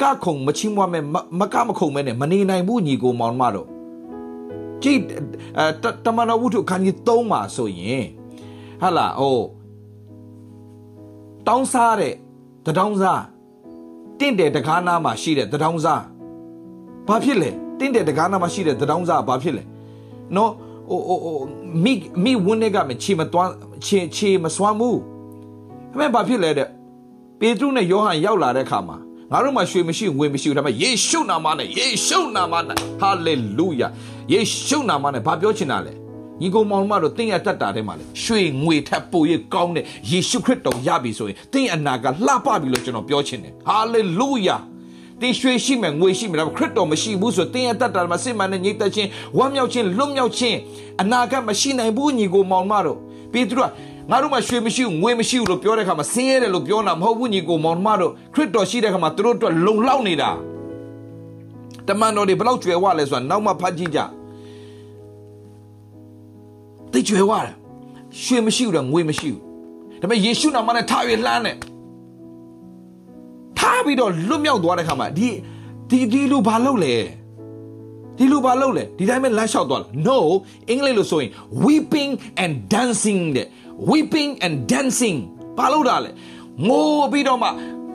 [0.00, 1.04] ကခုံမချီးမွမ်းမဲ့
[1.40, 3.68] မကမခုံမဲ့နဲ့မနေနိုင်ဘူးညီကောင်မောင်မတော်
[4.82, 5.00] ကြည့်
[6.04, 8.04] တမန်တော်ဝုဒ္ဓခန်းကြီး3မှာဆိုရင်
[8.82, 9.40] ဟာလာဟို
[11.46, 12.14] တောင်းစားတဲ့
[12.66, 13.22] တတောင်းစား
[14.18, 16.02] တင့်တယ်တကားနာမှာရှိတဲ့တထောင်စား
[17.08, 19.62] ဘာဖြစ်လဲတင့်တယ်တကားနာမှာရှိတဲ့တထောင်စားဘာဖြစ်လဲ
[20.36, 20.52] နော်
[20.90, 21.36] ဟိုဟိုဟို
[21.84, 21.92] မိ
[22.24, 23.52] မိဝန်းနေကမချေမတွန်း
[23.86, 24.98] ချေချေမစွမ်းဘူး
[25.90, 26.68] ဒါပေမဲ့ဘာဖြစ်လဲတဲ့
[27.40, 28.96] ပေတရုနဲ့ယောဟန်ရောက်လာတဲ့အခါမှာ
[29.30, 33.88] ငါတို့မှာရွှေမရှိငွေမရှိဘူးဒါပေမဲ့ယေရှုနာမနဲ့ယေရှုနာမနဲ့ဟာလေလုယာ
[34.32, 35.92] ယေရှုနာမနဲ့ဘာပြောချင်တာလဲ
[36.40, 39.22] ညီကောင်မောင်မတို့တင်းရတတ်တာထဲမှာလေရွှေငွေထက်ပို၍
[39.54, 44.56] ကောင်းတဲ့ယေရှုခရစ်တော်ရပြီဆိုရင်တင်းအနာကလှပပြီလို့ကျွန်တော်ပြောချင်တယ်ဟာလေလုယာ
[45.20, 49.08] တင်းရွှေရှိမယ်ငွေရှိမယ်ဒါပေမဲ့ခရစ်တော်မရှိဘူးဆိုတင်းရတတ်တာမှာစစ်မှန်တဲ့ညီသက်ချင်း
[49.38, 50.56] ဝမ်းမြောက်ခြင်းလွတ်မြောက်ခြင်း
[51.02, 52.98] အနာကမရှိနိုင်ဘူးညီကောင်မောင်မတို့
[53.32, 53.68] ပေတရုက
[54.10, 60.30] ငါတို့မှာရွှေမရှိဘူးငွေမရှိဘူးလို့ပြောတဲ့ခါမှာဆင်းရဲတယ်လို့ပြောတာမဟုတ်ဘူးညီကိုမောင်မတို့ခရစ်တော်ရှိတဲ့ခါမှာသူတို့အတွက်လုံလောက်နေတာ
[61.88, 64.00] တမန်တော်တွေဘလောက်ကျွယ်ဝလဲဆိုတာနောက်မှဖတ်ကြည့်ကြ
[66.92, 67.54] သိကျွယ်ဝတယ်
[68.22, 69.40] ရွှေမရှိဘူးတော့ငွေမရှိဘူး
[70.00, 71.56] ဒါပေမဲ့ယေရှုနာမနဲ့ထားရလှမ်းတယ်
[73.58, 75.28] ထားပြီးတော့လွတ်မြောက်သွားတဲ့ခါမှာဒီ
[75.90, 76.94] ဒီဒီလူဘာလုပ်လဲ
[78.18, 80.18] ဒီလူဘာလုပ်လဲဒီတိုင်းပဲလမ်းလျှောက်သွားလား no
[80.68, 81.30] အင်္ဂလိပ်လို့ဆိုရင်
[81.64, 83.46] weeping and dancing တဲ့
[83.90, 85.18] weeping and dancing
[85.58, 86.10] ဘာလို့တာလဲ
[86.68, 87.48] ငိုပြီးတော့မှ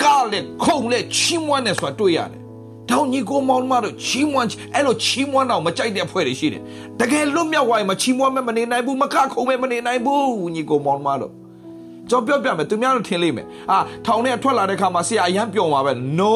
[0.03, 2.42] ကလည်းခုန်လည်းချီးမွမ်းတယ်ဆိုတာတွေ့ရတယ်
[2.89, 6.61] တောင်ညီကိုမောင်မတို့ချီးမွမ်းအဲ့လိုချီးမွမ်းတော့မကြိုက်တဲ့ဖွဲ့တွေရှိတယ်
[6.99, 11.31] တကယ်လွတ်မြောက်သွားရင်မချီးမွမ်းမဲ့မနေနိုင်ဘူးမကခုံမဲ့မနေနိုင်ဘူးညီကိုမောင်မတို့
[12.09, 16.35] ကြောပြောပြမယ်သူများတို့ထင်လိမ့်မယ်အာထောင်ထဲထွက်လာတဲ့ခါမှာဆရာအရန်ပျော်မှာပဲ no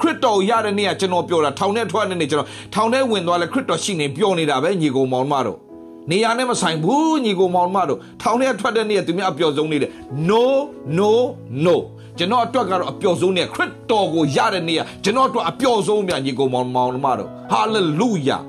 [0.00, 5.58] ခရစ်တော်ရတဲ့နေ့ကကျွန်တော်ပြောတာထောင်ထဲထွက်တဲ့နေ့ကျွန်တော်ထောင်ထဲဝင်သွားလဲခရစ်တော်ရှိနေပျော်နေတာပဲညီကိုမောင်မတို့
[6.10, 9.90] နေရာနဲ့မဆိုင်ဘူးညီကိုမောင်မတို့ထောင်ထဲထွက်တဲ့နေ့ကသူများအပျော်ဆုံးနေတယ်
[10.30, 10.44] no
[10.98, 11.12] no
[11.64, 11.76] no
[12.18, 18.42] ကျွန်တော်အတွက်ကတော့အပျော်ဆုံးနေခရစ်တော်ကိုရတဲ့နေ့ကကျွန်တော်အတွက်အပျော်ဆုံးမြန်ညီကိုမောင်မောင်မတို့ hallelujah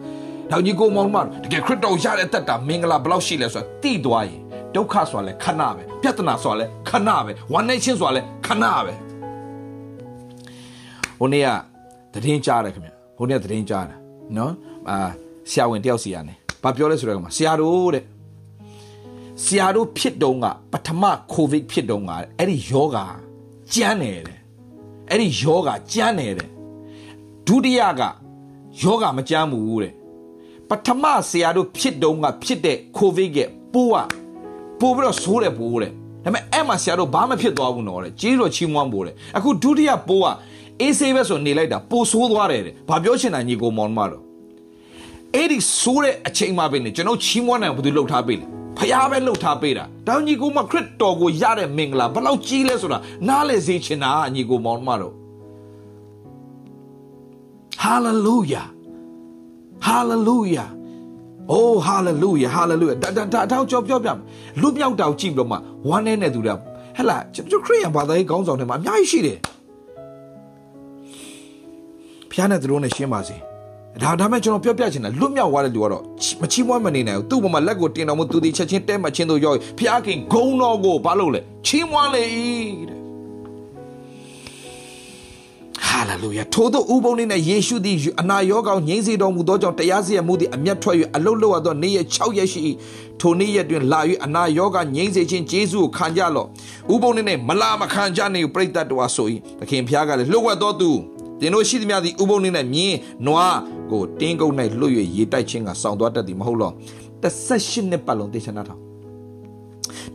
[0.51, 4.41] ဒါညီကိုမောင်မတို့တကယ်ခရစ်တော်ရတဲ့အသက်တာမင်္ဂလာဘယ်လောက်ရှိလဲဆိုတာသိသွားရင်
[4.75, 8.93] ဒုက္ခဆိုတာလဲခဏပဲပြဿနာဆိုတာလဲခဏပဲဝမ်းနေခြင်းဆိုတာလဲခဏပဲ
[11.19, 11.47] ဟိုနေ့က
[12.13, 13.97] သတင်းကြားတယ်ခင်ဗျဟိုနေ့ကသတင်းကြားတယ်
[14.37, 14.53] နော်
[14.89, 14.97] အာ
[15.51, 18.03] ဆရာဝန်တယောက်စီရတယ်ဘာပြောလဲဆိုတော့ဆရာတို့တဲ့
[19.45, 23.05] ဆရာတို့ဖြစ်တုံးကပထမကိုဗစ်ဖြစ်တုံးကအဲ့ဒီယောဂါ
[23.73, 24.39] ကြမ်းနေတယ်
[25.09, 26.49] အဲ့ဒီယောဂါကြမ်းနေတယ်
[27.47, 28.01] ဒုတိယက
[28.81, 29.93] ယောဂါမကြမ်းဘူးတဲ့
[30.69, 33.97] ပထမဆရာတို့ဖြစ်တုံးကဖြစ်တဲ့ကိုဗစ်ရဲ့ပိုးက
[34.79, 40.27] ပိုးပြီးတော့ဆိုးတယ်ပိုးတဲ့ဒါပေမဲ့အဲ့မှာဆရာတို့ဘာမှဖြစ်သွားဘူးနော်တဲ့ကြီးတော့ချီးမွမ်းပိုးတယ်အခုဒုတိယပိုးက
[40.81, 44.23] အေးဆေးပဲဆိုနေလိုက်တာပိုဆိုးသွားတယ်တဲ့ဘာပြောချင်တာညီကိုမောင်မတော်
[45.35, 55.13] အဲ့ဒီဆိုးတဲ့အချိန်မှပဲနေကျွန်တော်ချီးမွမ်းနိုင်ဘူးသူလှုပ်ထားပေးလေ ဖျားပဲလှုပ်ထားပေးတာတောင်ညီကိုမခရစ်တော်ကိုရတဲ့မင်္ဂလာဘလောက်ကြီးလဲဆိုတာနားလေစေချင်တာညီကိုမောင်မတော်
[57.81, 58.63] ဟာလေလုယာ
[59.85, 60.65] ဟာလေလုယာ
[61.51, 64.09] အိုးဟာလေလုယာဟာလေလုယာဒါဒါဒါတော့ကြောပြောပြ
[64.61, 69.37] လူမြောက်တောင်ကြည့်ပြီးတော့မှဝမ်းနေတဲ့သူတွေဟဲ့လားကျွန်တော်ခရစ်ယာန်ဘာသာရေးခေါင်းဆောင်တွေမှာအများကြီးရှိတယ်
[72.31, 73.35] ဖျားနဲ့သူတို့နဲ့ရှင်းပါစေ
[74.03, 76.03] ဒါဒါမဲ့ကျွန်တော်ပြောပြချင်တာလွတ်မြောက်သွားတဲ့လူကတော့
[76.41, 82.23] မချီးမွမ်းမနေနိုင်ဘူးသူ့ဘုံမှာလက်ကိုတင်တော်မူသူဒီချက်ချင်းတဲမှချင်းတို့ရောက်ဖျားခင်ဂုံတော်ကိုဘာလို့လဲချီးမွမ်းလေ
[82.89, 82.99] တဲ့
[85.85, 92.63] ဟာလေလုယာထို့သောဥပုံနဲ့ယေရှုသည်အနာရောဂါငြိမ်းစေတော်မူသောကြောင့်တရားစီရင်မှုသည်အမျက်ထွက်၍အလုတ်လောက်သောနေ့ရက်6ရက်ရှိ
[93.21, 96.47] ထိုနေ့ရက်တွင်လာ၍အနာရောဂါငြိမ်းစေခြင်းဂျေဇုကိုခံကြလော့
[96.93, 99.27] ဥပုံနဲ့မလာမခံကြနေပြိတ္တတော်ဆို၏
[99.59, 100.91] သခင်ဖျားကလည်းလှုပ်ဝက်တော်သူ
[101.39, 103.57] သင်တို့ရှိသမျှသည်ဥပုံနှင့်မြင်းနွား
[103.91, 106.71] ကိုတင်းကုန်း၌လွတ်၍ရေတိုက်ခြင်းကစောင့်သွားတတ်သည်မဟုတ်လော
[107.21, 108.81] 18နှစ်ပတ်လုံးတေချနာထောင်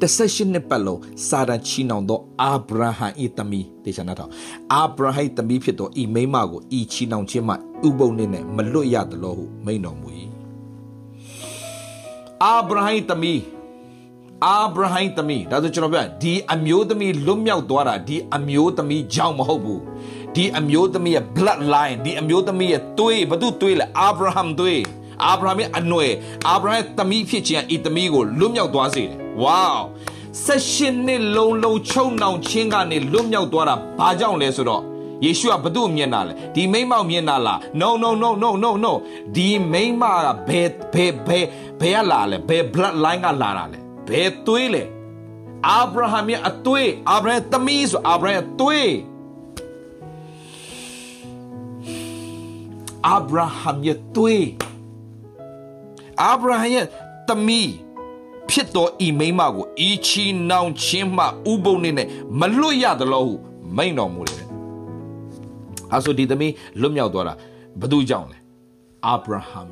[0.00, 3.08] 18နှစ်ပတ်လုံးစာဒန်ချီနှောင်သောအာဗြဟံ၏
[3.38, 4.30] သမီးတေချနာထောင်
[4.72, 7.54] အာဗြဟံ၏သမီးဖြစ်သောဤမိမကိုဤချီနှောင်ခြင်းမှ
[7.86, 10.08] ဥပုံနှင့်မလွတ်ရသလိုဟုမိန်တော်မူ၏
[12.42, 13.40] အာဗြဟံသမီး
[14.44, 19.80] အာဗြဟံသမီးဒါဆိုကျွန်တော်ပြောဒီအမျိုးသမီးလွတ်မြောက်သွားတာဒီအမျိုးသမီးကြောင့်မဟုတ်ဘူး
[20.36, 24.82] ဒီအမျိုးသမီးရဲ့ blood line ဒီအမျိုးသမီးရဲ့သွေးဘာလို့သွေးလဲအာဗြဟံသွေး
[25.24, 26.12] အာဗြဟံရဲ့အနွယ်
[26.48, 29.74] အာဗြဟံရဲ့သမီးဖြစ်ခြင်းဤသမီးကိုလွတ်မြောက်သွားစေတယ်ဝေါ
[30.44, 34.82] ဆက်ရှင်နှစ်လုံးလုံးချုံနှောင်ချင်းကနေလွတ်မြောက်သွားတာဘာကြောင့်လဲဆိုတော့
[35.24, 38.92] ယေရှုကဘသူ့မြင်တာလဲဒီမိမ့်မောက်မြင်တာလား no no no no no no
[39.36, 41.46] ဒီမိမ့်မကဘယ်ဘယ်ဘယ်
[41.80, 44.82] ဘယ်ကလာလဲဘယ် blood line ကလာတာလဲဘယ်သွေးလဲ
[45.68, 48.90] အာဗြဟံရဲ့အသွေးအာဗြဟံသမီးဆိုအာဗြဟံရဲ့သွေး
[53.06, 54.48] အာဗြဟံရဲ့သွေး
[56.22, 56.86] အာဗြဟံရဲ့
[57.28, 57.72] သမီး
[58.50, 62.08] ဖြစ်တော်ဤမိမကိုဤချီနောင်ချင်းမှဥပုံနေနဲ့
[62.40, 63.34] မလွတ်ရသလိုဟု
[63.76, 64.44] မိန်တော်မူတယ်။
[65.92, 67.34] အဲဆိုဒီသမီးလွတ်မြောက်သွားတာ
[67.80, 68.38] ဘယ်သူကြောင့်လဲ။
[69.06, 69.62] အာဗြဟံ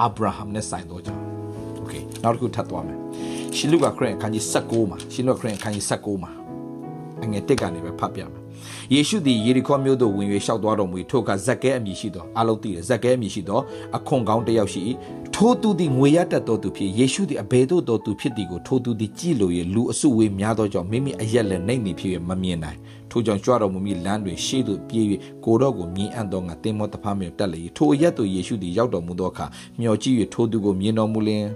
[0.00, 1.22] အာဗြဟံနဲ့ဆိုင်တော့ကြောင့်။
[1.80, 2.98] Okay နောက်တစ်ခုထပ်သွားမယ်။
[3.56, 6.32] ရှင်လုကခရစ်အခန်းကြီး16မှာရှင်လုကခရစ်အခန်းကြီး16မှာ
[7.22, 8.42] အငယ်တက်ကနေပဲဖတ်ပြမယ်။
[8.94, 13.60] ယေရှုသည်ယေရီခေါမြို့သို့ဝင်၍ရှောက်သွားတော်မူထိုအခါဇက်ကဲအမည်ရှိသောအလုံးသိတယ်ဇက်ကဲအမည်ရှိသော
[13.96, 14.80] အခွန်ကောင်းတစ်ယောက်ရှိ၏
[15.34, 22.78] ထိုသူသည်ငွေရတတ်သောသူဖြစ်ယေရှုသည်အဘယ်သို့သောသူဖြစ်သည်ကိုထိုသူသည်ကြည်လို့၍လူအစုဝေးများသောကြောင့်မိမိအရက်လည်းနှိမ့်နေဖြစ်၍မမြင်နိုင်
[23.10, 25.04] ထိုကြောင့်ကြွတော်မူမီလမ်းတွင်ရှေ့သို့ပြေး၍
[25.44, 29.46] ကိုတော့ကိုမြင်အံ့သောငါတင်မောတဖားမြေတက်လေထိုအရက်သို့ယေရှုသည်ရောက်တော်မူသောအခါ
[29.78, 31.46] မျှော်ကြည့်၍ထိုသူကိုမြင်တော်မူလျင်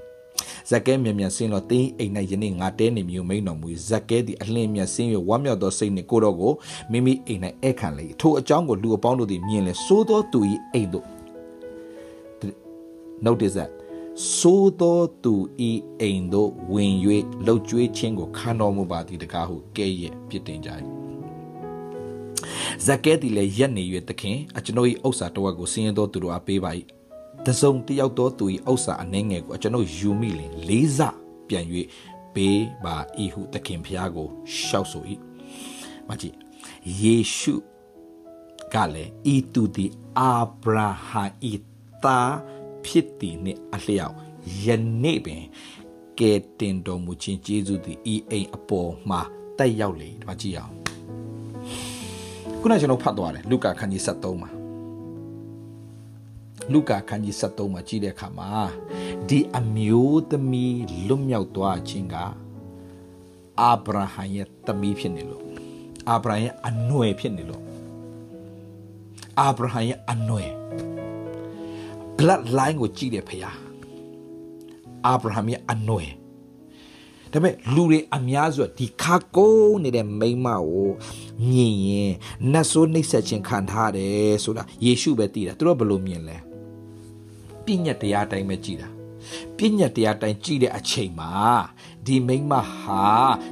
[0.70, 6.52] ဇက်ကဲမြန်မြန်ဆင်းတော့တင်းအိမ်၌ယနေ့ငါတဲနေမျိုးမိန်တော်မူဇက်ကဲသည်အလင်းမြတ်ဆင်း၍ဝမ်းမြောက်သောစိတ်နှင့်ကိုတော့ကို
[6.92, 10.40] မိမိအိမ်၌ဧခံလေထိုအကြောင်းကိုလူအပေါင်းတို့သည်မြင်လေစိုးသောသူ၏
[10.72, 11.06] အိမ်သို့
[13.26, 13.70] notice that
[14.36, 15.34] စိုးသောသူ
[15.68, 15.70] ဤ
[16.00, 16.94] အိမ်သို့ဝင်၍
[17.46, 20.70] လှုပ်ကြွေးခြင်းကိုခံတော်မူပါသည်တကားဟုကဲ့ရဲ့ပြစ်တင်ကြ၏
[22.86, 26.70] ဇကဲသည်လည်းရက်နေ၍သခင်အကျွန်ုပ်၏ဥစ္စာတစ်ဝက်ကိုဆင်းရဲသောသူတို့အားပေးပါ၏
[27.48, 31.00] တစုံတယောက်သောသူ၏ဥစ္စာအနှဲငယ်ကိုအကျွန်ုပ်ယူမိလင်လေးစ
[31.48, 31.66] ပြန်၍
[32.34, 32.96] ပေးပါ၏
[33.32, 34.28] ဟုသခင်ဖျားကို
[34.62, 35.04] ရှောက်ဆို၏
[36.08, 36.36] မကြည့်
[37.00, 37.54] ယေရှု
[38.74, 40.32] ကလည်းဤသူသည်အာ
[40.62, 40.76] ဗြ
[41.08, 41.52] ဟံဤ
[42.04, 42.34] သား
[42.84, 44.14] ဖြစ်သည်နှင့်အလျောက်
[44.64, 44.66] ယ
[45.02, 45.42] နေ့ပင်
[46.20, 49.20] ကဲတင်တော်မူခြင်းကျေးဇူးသည်ဤအိမ်အပေါ်မှာ
[49.58, 50.74] တက်ရောက်လေဒီမှာကြည့်အောင်
[52.60, 54.57] ခုနကကျွန်တော်ဖတ်သွားတယ်လုကာခန်းကြီး73မှာ
[56.72, 58.50] လုကာခန်းကြီး73မှာကြည့်တဲ့အခါမှာ
[59.28, 62.16] ဒီအမျိုးသမီးလွတ်မြောက်သွားခြင်းက
[63.60, 65.44] အာဗြဟံရဲ့သမီးဖြစ်နေလို့
[66.08, 67.64] အာဗြဟံရဲ့အနွယ်ဖြစ်နေလို့
[69.40, 70.50] အာဗြဟံရဲ့အနွယ်
[72.16, 73.56] blood line ကိုကြည့်တယ်ဖခင်
[75.06, 76.10] အာဗြဟံရဲ့အနွယ်
[77.32, 80.90] ဒါပေမဲ့လူတွေအများစုဒီခါကုန်းနေတဲ့မိန်းမကို
[81.50, 82.12] မြင်ရင်
[82.52, 86.36] နတ်ဆိုးနှိပ်စက်ခြင်းခံထားတယ်ဆိုတာယေရှုပဲသိတာသူတို့ဘယ်လိုမြင်လဲ
[87.68, 88.88] ပြည့်ညတ်တရားတိုင်းပဲကြည်တာ
[89.56, 91.32] ပြည့်ညတ်တရားတိုင်းကြည်တဲ့အချိန်မှာ
[92.06, 93.06] ဒီမိန်းမဟာ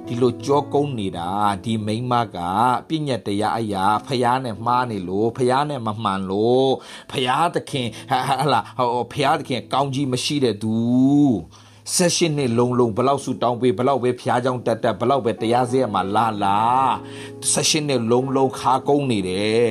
[0.07, 1.31] ဒီလိုကြောကုန်းနေတာ
[1.65, 2.39] ဒီမိန်းမက
[2.89, 6.73] ပြည့်ညတ်တရားအရာဖျားနဲ့မှားနေလို့ဖျားနဲ့မမှန်လို့
[7.11, 8.19] ဖျားသခင်ဟာ
[8.53, 10.75] လာဟိုဖျားသခင်ကောင်းကြီးမရှိတဲ့သူ
[11.95, 16.59] ဆက်ရှင်နှစ်လုံးလုံးဘလောက်ဆူတောင်းပေးဘလောက်ပဲဖျားကြောင်တက်တက်ဘလောက်ပဲတရားစရမှာလာလာ
[17.53, 19.67] ဆက်ရှင်နှစ်လုံးလုံးခါကုန်းနေတယ်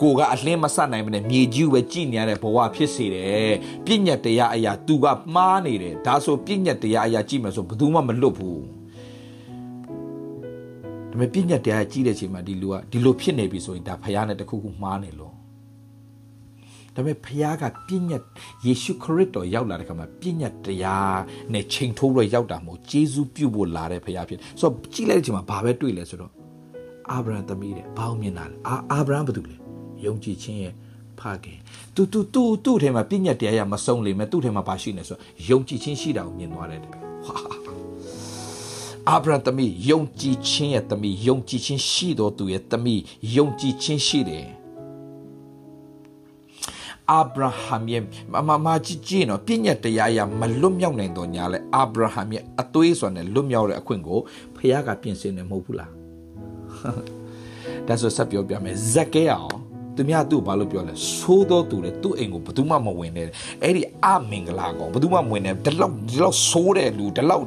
[0.00, 3.52] ကိုကအလင်းမဆက်နိုင်မနဲ့မြေကြီးပဲကြည်နေရတဲ့ဘဝဖြစ်စေတယ်
[3.84, 8.62] ပြည့်ညတ်တရားအရာ तू ကမှားနေတယ်ဒါဆိုပြည့်ညတ်တရားအရာကြည့်မယ်ဆိုဘယ်သူမှမလွတ်ဘူး
[11.10, 15.34] ဒါပေမဲ့ပြည့်ညတ်တရားကြည့်တဲ့အချိန်မှာဒီလူကဒီလိုဖြစ်နေပြီဆိုရင်ဒါဖះနဲ့တခုခုမှားနေလို့
[16.94, 18.22] ဒါပေမဲ့ဖះကပြည့်ညတ်
[18.64, 21.18] ယေရှုခရစ်တော်ရောက်လာတဲ့ခါမှာပြည့်ညတ်တရား
[21.52, 26.32] နဲ့ချိန်ထိုးပြီးရောက်တာမဟုတ်ဂျေဇုပြုဖို့လာတဲ့ဖះဖြစ်ဆိုတော့ကြည့်လိုက်တဲ့အချိန်မှာဘာပဲတွေ့လဲဆိုတော့
[27.10, 29.65] အာဗြဟံသမီးတဲ့ဘာအောင်မြင်တာလဲအာအာဗြဟံဘာတူလဲ
[30.04, 30.74] ယုံကြည်ခြင်းရဲ့
[31.20, 31.58] ဖခင်
[31.94, 37.34] သူသူသူသူ့ထဲမှာပြည့်ညတ်တရားရမဆုံးလိမ့်မယ်သူ့ထဲမှာဘာရှိနေဆိုယုံကြည်ခြင်းရှိတာကိုမြင်သွားတယ်ဟာ
[39.08, 43.00] အာဗြဟံသမီးယုံကြည်ခြင်းရဲ့သမီးယုံကြည်ခြင်းရှိတော်သူရဲ့သမီး
[43.36, 44.46] ယုံကြည်ခြင်းရှိတယ်
[47.10, 54.20] အာဗြဟံရဲ့မမမကြည့်ကြည့်နော်ပြည့်ညတ်တရားရမလွတ်မြောက်နိုင်တော့ညာလဲအာဗြဟံရဲ့အသွေးဆိုတဲ့လွတ်မြောက်တဲ့အခွင့်ကို
[54.56, 55.92] ဖခင်ကပြင်ဆင်နေမဟုတ်ဘူးလား
[57.86, 59.65] ဒါဆိုဆက်ပြောပြမယ်ဇက်ကဲအောင်
[59.96, 63.28] သူများသူ့ဘာလို့ပြောလဲဆိုးတော့သူလေသူ့အိမ်ကိုဘယ်သူမှမဝင်နဲ့
[63.62, 67.44] အဲ့ဒီအမင်္ဂလာကောင်ဘယ်သူမှမဝင်နဲ့ဒီလောက်ဒီလောက်ဆိုးတဲ့လူဒီလောက်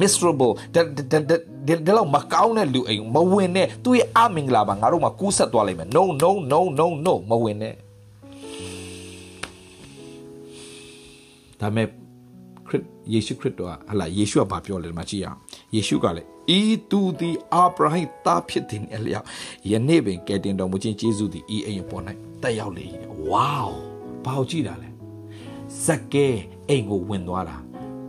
[0.00, 7.74] miserable ဒီလောက်မကောင်းတဲ့လူအိမ်မဝင်နဲ့သူ့ရဲ့အမင်္ဂလာပါငါတို့မှကူးဆက်သွားလိမ့်မယ် no no no no no မဝင်နဲ့
[11.60, 11.86] ဒါမဲ့
[12.68, 15.38] ခရစ်ယေရှုခရစ်တော်ကဟလာယေရှုကဘာပြောလဲဒီမှာကြည့်အောင်
[15.75, 16.27] ယေရှုကလည်း
[16.57, 19.25] ဤသူသည်အာဗြဟိသားဖြစ်သည်အလျောက်
[19.71, 22.03] ယနေ့ပင်ကယ်တင်တော်မူခြင်းကျေးဇူးသည်ဤအိမ်ပေါ်၌
[22.41, 22.85] တက်ရောက်လေ
[23.29, 23.61] ဝေါ
[24.25, 24.89] ဘာကိုကြည့်တာလဲ
[25.85, 26.27] ဇက်ကဲ
[26.69, 27.57] အိမ်ကိုဝင်သွားတာ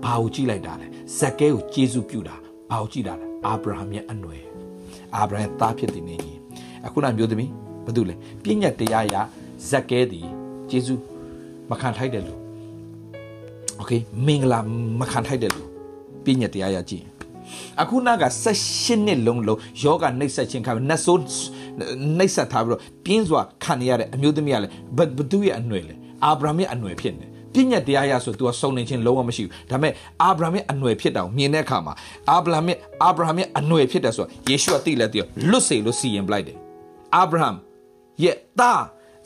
[0.05, 0.87] ဘာကိုကြည့်လိုက်တာလဲ
[1.19, 2.37] ဇက်ကဲကိုကျေးဇူးပြုတာ
[2.71, 4.45] ဘာကိုကြည့်တာလဲအာဗြဟံရဲ့အနွယ်
[5.15, 6.39] အာဗြဟံသားဖြစ်သည်နေကြီး
[6.87, 7.51] အခုနမျိုးသမီး
[7.85, 9.15] ဘာတူလဲပြည့်ညတ်တရားရ
[9.69, 10.27] ဇက်ကဲသည်
[10.71, 11.01] ကျေးဇူး
[11.71, 12.41] မခံထိုက်တယ်လို့
[13.77, 13.93] โอเค
[14.27, 14.59] မင်္ဂလာ
[15.01, 15.69] မခံထိုက်တယ်လို့
[16.25, 17.05] ပြည့်ညတ်တရားရကြည့်
[17.82, 18.24] အခုနက
[18.62, 21.22] 16နှစ်လုံးလုံးယောဂနှိပ်စက်ခြင်းခံနတ်ဆိုး
[22.18, 25.00] နှိပ်စက်ထားပြီးတော့ပြင်းစွာခံရတဲ့အမျိုးသမီးကလည်းဘ
[25.32, 31.94] သူရဲ့အနွယ်လဲအာဗြဟံရဲ့အနွယ်ဖြစ်နေပြည့်ညတ်တရားရဆို तू ကစုံနေခြင်းလုံးဝမရှိဘူးဒါပေမဲ့အာဗြဟံရဲ့အနွယ်ဖြစ်တာကိုမြင်တဲ့အခါမှာ
[32.30, 36.58] အာဗြဟံရဲ့အာဗြဟံရဲ့အနွယ်ဖြစ်တယ်ဆိုတော့ယေရှုကသိလဲသိလွတ်စေလို့စီရင်ပလိုက်တယ်
[37.16, 37.50] အာဗြဟံ
[38.24, 38.84] ရဲ့သား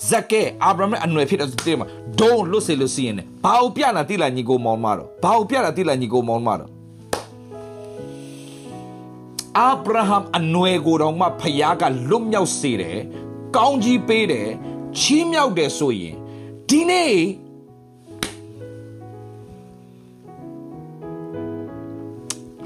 [0.09, 1.87] ဇက်ကဲအာဗြဟံရဲ့အနွယ်ဖြစ်တဲ့ဆိုတဲ့မှာ
[2.19, 6.69] ဒုံလွတ်စေလို့စီရင်တယ်ဘာကိုပြလာတိလာညီကိုမောင်မတော့ဘာကိုပြလာတိလာညီကိုမောင်မတော့
[9.59, 12.97] အာဗြဟံအနွယ်ကိုတော့မှဖခင်ကလွတ်မြောက်စေတယ်
[13.55, 14.49] ကောင်းကြီးပေးတယ်
[14.99, 16.15] ချီးမြှောက်တယ်ဆိုရင်
[16.69, 17.15] ဒီနေ့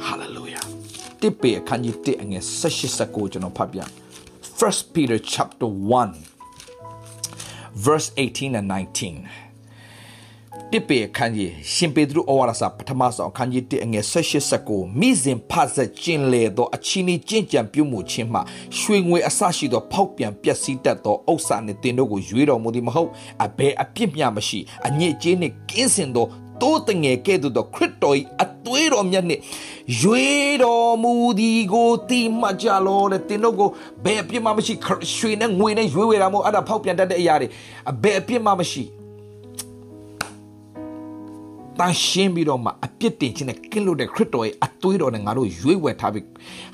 [0.04, 0.62] ဟာလေလုယာ
[1.22, 3.80] တစ်ပေအခန်းကြီး1အငယ်16 19ကျွန်တော်ဖတ်ပြ
[4.60, 5.72] 1 Peter chapter 1
[7.86, 9.47] verse 18 and 19
[10.74, 18.40] တိပေခန်းကြီးရှင်ပေတရုဩဝါဒစာပထမဆုံးခန်းကြီး1အငယ်16 19မိစဉ်ဖတ်ဆက်ကျင်လေသောအချင်းကြီးကြင်ကြံပြုမှုခြင်းမှ
[18.78, 23.10] ရွှေငွေအစရှိသောဖောက်ပြန်ပျက်စီးတတ်သောဥစ္စာနှင့်တင်တို့ကိုရွေးတော်မူသည်မဟုတ်
[23.46, 26.26] အဘယ်အပြစ်မျှမရှိအညစ်အကြေးနှင့်ကင်းစင်သော
[26.62, 29.42] တိုးတငယ်ကဲ့သို့သောခရစ်တော်၏အသွေးတော်မြတ်နှင့်
[30.02, 30.28] ရွေ
[30.64, 33.70] တော်မူသည်ကိုတိမှတ်ကြလောတဲ့တင်တို့ကို
[34.04, 34.74] ဘယ်အပြစ်မှမရှိ
[35.16, 37.48] ရွှေနဲ့ငွေနဲ့ရွေးဝေတာမဟုတ်အဲ့ဒါဖောက်ပြန်တတ်တဲ့အရာတွေ
[37.92, 38.84] အဘယ်အပြစ်မှမရှိ
[41.80, 46.26] တန်ရှင်းပြီးတော့မှအပြစ်တင်ခြင်းနဲ့ကင်းလို့တဲ့ခရစ်တော်ရဲ့အသွေးတော်နဲ့ငါတို့ရွေးဝယ်ထားပြီး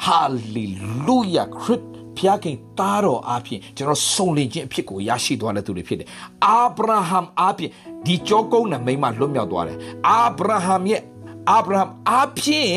[0.06, 0.20] ဟာ
[0.56, 0.66] လေ
[1.08, 1.82] လုယာခရစ်
[2.18, 6.08] ဖျားခင်သားတော်အဖြစ်ကျွန်တော်စုံလင်ခြင်းအဖြစ်ကိုရရှိသွားတဲ့သူတွေဖြစ်တယ်။
[6.46, 7.72] အာဗြဟံအဖြစ်
[8.06, 9.78] ဒီကြောကုန်းနဲ့မိမလွတ်မြောက်သွားတယ်။
[10.10, 11.02] အာဗြဟံရဲ့
[11.52, 12.72] အာဗြဟံအဖြစ်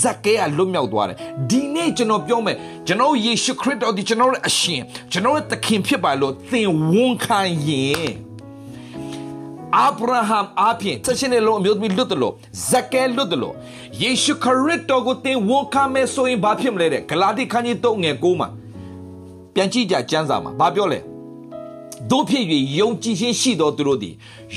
[0.00, 1.16] ဇက်ကဲကလွတ်မြောက်သွားတယ်
[1.50, 2.56] ဒီနေ့ကျွန်တော်ပြောမယ်
[2.86, 8.29] ကျွန်တော်ယေရှုခရစ်တော်ဒီကျွန်တော်ရဲ့အရှင်ကျွန်တော်ရဲ့သခင်ဖြစ်ပါလို့သင်ဝန်ခံရင်
[9.78, 12.34] အာဗြဟံအပြင်ဆက်ရှင်တဲ့လုံးအမျိုးသမီးလွတ်တယ်လို့
[12.68, 13.54] ဇက်ကဲလွတ်တယ်လို့
[14.02, 18.48] ယေရှုခရစ်တော်ကိုသင်ဝန်ခံမယ်ဆိုရင်ဘာဖြစ်မလဲတဲ့ဂလာတိခန်းကြီး3ငယ်9မှာ
[19.54, 20.98] ပြန်ကြည့်ကြကျမ်းစာမှာဘာပြောလဲ
[22.10, 22.44] တို့ဖြစ်၍
[22.78, 24.14] ယုံကြည်ခြင်းရှိသောသူတို့သည်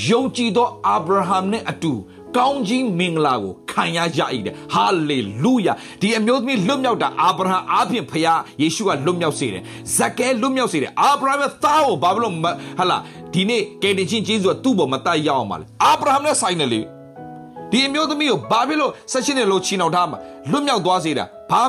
[0.08, 1.92] ယုံကြည်သောအာဗြဟံနှင့်အတူ
[2.36, 9.62] ကောင်းကြီးမင်္ဂလာကိုခံရကြ၏တဲ့ဟာလေလုယာဒီအမျိုးသမီးလွတ်မြောက်တာအာဗြဟံအားဖြင့်ဖခင်ယေရှုကလွတ်မြောက်စေတယ်
[9.96, 12.34] ဇက်ကဲလွတ်မြောက်စေတယ်အာဗြဟံရဲ့သားကိုဘာလို့
[12.78, 12.98] ဟာလာ
[13.34, 16.80] ဒီနေ့ကယ်တင်ခြင်းကျေးဇူးကသူ့ပေါ်မတတ်ရအောင်ပါလေအာဗြဟံနဲ့ဆိုင်တယ်လေ
[17.70, 20.18] ဒီအမျိုးသမီးကိုဘာဖြစ်လို့ဆက်ရှင်တယ်လို့ချီနှောင်ထားမှာ
[20.50, 21.62] လွတ်မြောက်သွားစေတာဘာ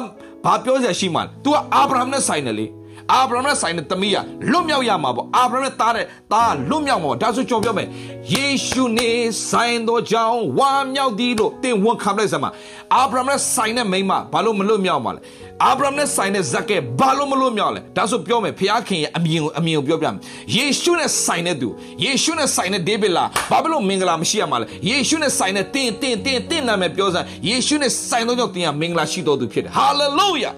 [0.45, 2.65] ဘာပြောစရာရှိမှလဲ तू ကအာဗြဟံနဲ့ဆိုင်တယ်လေ
[3.13, 4.17] အာဗြဟံနဲ့ဆိုင်တဲ့သမီးက
[4.51, 7.88] လွတ်မြောက်ရမှာပေါ့အာဗြဟံနဲ့သားတဲ့သားကလွတ်မြောက်မှာပေါ့ဒါဆိုကြော်ပြောမယ်
[8.34, 9.10] ယေရှုနေ
[9.49, 12.54] ဆိုင်သောကြောင့်ဝမ်းမြောက်သည်လို့တင်ဝန်ခံလိုက်စမ်း
[12.93, 15.21] အာဗြဟံနဲ့ဆိုင်တဲ့မိန်းမဘာလို့မလွတ်မြောက်မှာလဲ
[15.63, 20.20] အာဗြဟံနဲ့ဆိုင်တဲ့ဇက်ကဲဘာလို့မလွတ်မြောက်လဲဒါဆိုပြောမယ်ဖခင်ရဲ့အမြင်ကိုအမြင်ကိုပြောပြမယ်
[20.56, 21.70] ယေရှုနဲ့ဆိုင်တဲ့သူ
[22.04, 30.52] ယေရှုနဲ့ဆိုင်တဲ့ဒေးဗစ်လားဘာဖြစ်လို့မင်္ဂလာမရှိရမှာလဲယေရှုနဲ့ဆိုင်တဲ့တင်းတင်းတင်းတင်းနာမည်ပြောစမ်းယေရှုနဲ့ဆိုင်သောကြောင့်တင်ကမင်္ဂလာရှိတော်သူဖြစ်တယ်ဟာလေလုယာ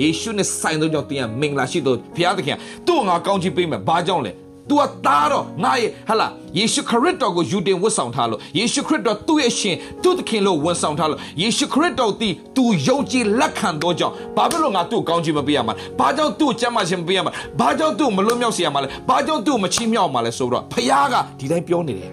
[0.00, 4.32] ယေရှုနဲ့ဆိုင်သောကြောင့်တင်ကမင်္ဂလာရှိတော်ဘုရားသခင်သူ့ကိုငါကောင်းချီးပေးမယ်ဘာကြောင့်လဲ
[4.68, 22.10] तू ကသားတော့ငါရဲ့ဟလာယေရှုခရစ်တော်ကိုယူတင်ဝတ်ဆောင်ထားလို့ယေရှုခရစ်တော်သူ့ရဲ့ရှင်သူ့သခင်လို့ဝန်ဆောင်ထားလို့ယေရှုခရစ်တော်သည် तू ယုံကြည်လက်ခံသောကြောင့်ဘာဖြစ်လို့ငါသူ့ကိုကောင်းချီးမပေးရမှာဘာကြောင့်သူ့ကိုကျမ်းမာခြင်းမပေးရမှာဘာကြောင့်သူ့ကိုမလွတ်မြောက်စေရမှာလဲဘာကြောင့်သူ့ကိုမချီးမြှောက်မှာလဲဆိုတော့ဖခင်ကဒီတိုင်းပြောနေတယ်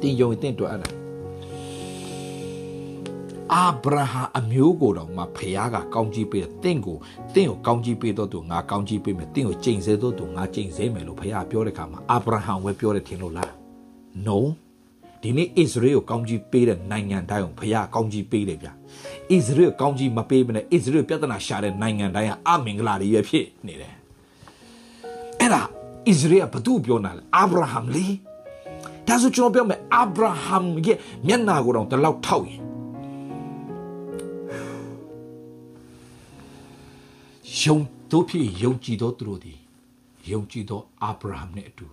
[0.00, 0.97] တင်ယုံတင်တွေ့အဲ့ဒါ
[3.54, 6.96] အာဗြဟံအမျိုးကိုတော့မှဖခင်ကကောင်းကြီးပေးတယ်တင့်ကို
[7.34, 13.52] တင့်ကိုကောင်းကြီးပေးတော့သူငါကောင်းကြီးပေးမယ်တင့်ကိုကျိန်ဆဲတော့သူငါကျိန်ဆဲမယ်လို့ဖခင်ပြောတဲ့ခါမှာအာဗြဟံဝဲပြောတယ်ထင်လို့လား
[14.26, 14.38] no
[15.22, 18.72] ဒီနေ့ဣသရေလကိုကောင်းကြီးပေးတဲ့နိုင်ငံတိုင်းကိုဖခင်ကောင်းကြီးပေးတယ်ဗျဣ
[19.46, 23.94] သရေလကောင်းကြီးမပေးဘဲနဲ့ဣသရေလပြဿနာရှာတဲ့နိုင်ငံတိုင်းကအမင်္ဂလာတွေပဲဖြစ်နေတယ်
[25.40, 25.66] အဲ့ဒါဣ
[26.20, 28.06] သရေလဘသူပြောနာလဲအာဗြဟံလေ
[29.06, 32.57] ဒါဆိုကျွန်တော်ပြောမယ်အာဗြဟံရဲ့မျက်နာကိုတော့တလောက်ထောက်ရင်
[37.56, 37.78] ယုံ
[38.10, 39.58] တို့ဖြစ်ယုံကြည်သောသူတို့သည်
[40.30, 41.86] ယုံကြည်သောအာဗြဟံနဲ့အတူ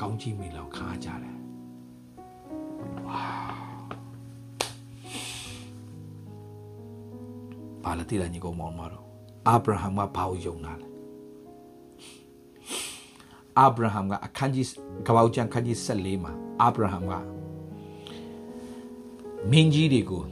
[0.00, 1.36] ကောင်းကြီးမိလောက်ခါကြတယ်
[3.06, 3.22] ဝါ
[7.82, 9.04] ဘာလဲတိရညီကောင်မောင်မတော်
[9.48, 10.86] အာဗြဟံကဘာကိုယုံတာလဲ
[13.58, 14.66] အာဗြဟံကအခန်းကြီး
[15.06, 17.12] ကပောက်ကျန်ခန်းကြီး14မှာအာဗြဟံက
[19.50, 20.22] မင်းကြီးတွေကို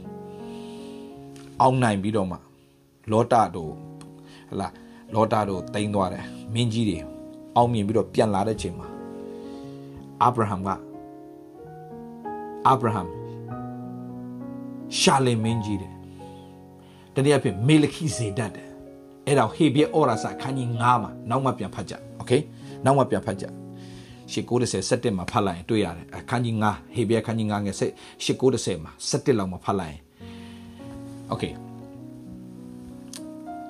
[1.61, 2.37] အောင်နိုင်ပြီးတော့မှ
[3.11, 3.73] လောတတို့
[4.52, 4.68] ဟလာ
[5.14, 6.98] လောတာတို့တိမ့်သွားတယ်မင်းကြီးတွေ
[7.56, 8.88] အောင်မြင်ပြီးတော့ပြန်လာတဲ့ချိန်မှာ
[10.22, 10.68] အာဗြဟံက
[12.66, 13.02] အာဗြဟံ
[14.98, 15.92] ရှာလင်မင်းကြီးတယ်
[17.14, 18.68] တနည်းအားဖြင့်မေလခိဇေဒတ်တယ်
[19.26, 22.32] အဲ့ဒါဟေဘရဲဩရာစာခန်းကြီး9မှာနောက်မှပြန်ဖတ်ကြโอเค
[22.84, 23.44] နောက်မှပြန်ဖတ်ကြ
[24.32, 27.84] ရှစ်90 17မှာဖတ်လိုက်ရင်တွေ့ရတယ်အခန်းကြီး9ဟေဘရဲခန်းကြီး9ငယ်ရှ
[28.30, 30.00] စ်90မှာ17လောက်မှာဖတ်လိုက်ရင်
[31.28, 31.44] โอเค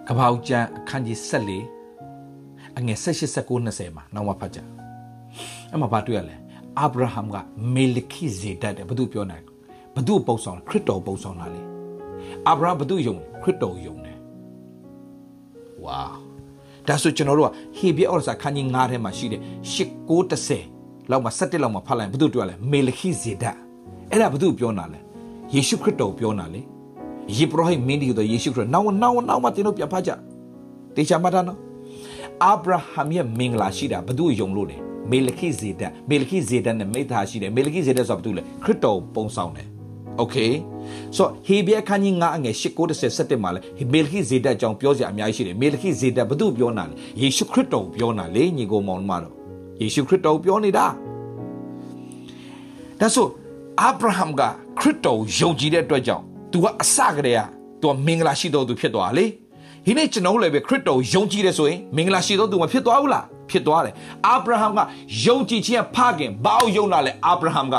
[0.07, 1.17] ကပောက်ကျန်အခန်းကြီး
[1.79, 4.59] 14အငယ်16 19 20မှာနောက်မှဖတ်ကြ
[5.71, 6.35] အဲ့မှာဘာတွေ့ရလဲ
[6.79, 7.35] အာဗြဟံက
[7.73, 9.43] မေလခိဇေဒတ်တဲ့ဘာသူပြောနိုင်
[9.95, 11.61] ဘာသူပုံဆောင်ခရစ်တော်ပုံဆောင်လာလေ
[12.47, 14.17] အာဗြဟံဘာသူယုံခရစ်တော်ယုံတယ်
[15.83, 15.99] ဝါ
[16.87, 19.41] ဒါဆိုကျွန်တော်တို့ကဟေဘရဲဩရစာခန်းကြီး9ထဲမှာရှိတဲ့
[20.23, 23.57] 1930လောက်မှာ17လောက်မှာဖတ်လိုက်ဘာသူတွေ့ရလဲမေလခိဇေဒတ်
[24.11, 24.99] အဲ့ဒါဘာသူပြောနာလဲ
[25.53, 26.61] ယေရှုခရစ်တော်ပြောနာလေ
[27.36, 30.10] ယေဘရဟိမင်းဒီတော့ယေရှုခရစ်နောက်နောက်နောက်မှတင်တို့ပြန်ဖတ်ကြ
[30.96, 31.58] တေချာမှတ်တာနော်
[32.44, 34.76] အာဗြဟံရဲ့မင်္ဂလာရှိတာဘသူယုံလို့လဲ
[35.10, 39.66] မေလခိဇေဒက်မေလခိဇေဒက်နဲ့မိသားရှိတယ်မေလခိဇေဒက်ဆိုတာဘာတူလဲခရစ်တော်ပုံဆောင်တယ်
[40.18, 40.36] โอเค
[41.16, 43.60] ဆိုဟေဘဲခန်းကြီး9အငယ်8 9 17မှာလဲ
[43.92, 49.34] မေလခိဇေဒတ်အကြောင်းပြောစရာအများကြီးရှိတယ်မေလခိဇေဒတ်ဘု து ပြောနာလဲယေရှုခရစ်တော်ကိုပြောနာလေညီကိုမောင်မတော်
[49.80, 50.86] ယေရှုခရစ်တော်ကိုပြောနေတာ
[53.00, 53.26] ဒါဆို
[53.80, 54.42] အာဗြဟံက
[54.78, 57.41] ခရစ်တော်ကိုယုံကြည်တဲ့အတွက်ကြောင့် तू ကအစကတည်းက
[57.81, 59.25] तू မင်္ဂလာရှိတော်သူဖြစ်သွားလေ
[59.85, 63.93] ဒီနေ့ကျွန်တော်လည်းပဲခရစ်တော်ကိုယုံကြည်တယ်ဆိုရင်မင်္ဂလာရှိတော်သူမဖြစ်သွားဘူးလားဖြစ်သွားတယ်
[64.27, 64.79] အာဗြဟံက
[65.25, 67.75] ယုံကြည်ခြင်းဖခင်ဘာအောင်ယုံလာလဲအာဗြဟံက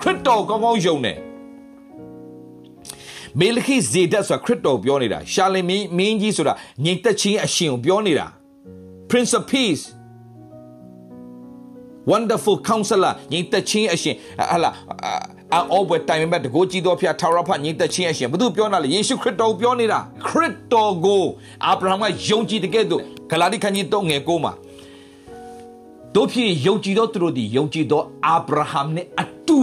[0.00, 1.16] ခရစ်တော်ကောင်းကောင်းယုံတယ်
[3.40, 6.54] မေလခိဇေဒတ်ဆိုတာခရစ်တော်ပြောနေတာရှာလင်မင်းမင်းကြီးဆိုတာ
[6.84, 8.26] ငြိမ်သက်ခြင်းအရှင်ကိုပြောနေတာ
[9.10, 9.84] Prince of Peace
[12.10, 14.14] wonderful counselor ညီသက်ချင်းအရှင်
[14.50, 14.70] ဟလာ
[15.54, 21.24] အောဘွယ်တိုင်မဲ့တကိုကြည်တော်ဖျားထာဝရဖညီသက်ချင်းအရှင်ဘုသူပြောတာလေယေရှုခရစ်တော်ပြောနေတာခရစ်တော်ကို
[21.64, 24.52] အာဗြဟံကယုံကြည်တဲ့ကဲ့သို့ဂလာတိခန်းကြီး3ငယ်9မှာ
[26.14, 29.60] တို့ဖြစ်ယုံကြည်သောသူတို့သည်ယုံကြည်သောအာဗြဟံနှင့်အတူ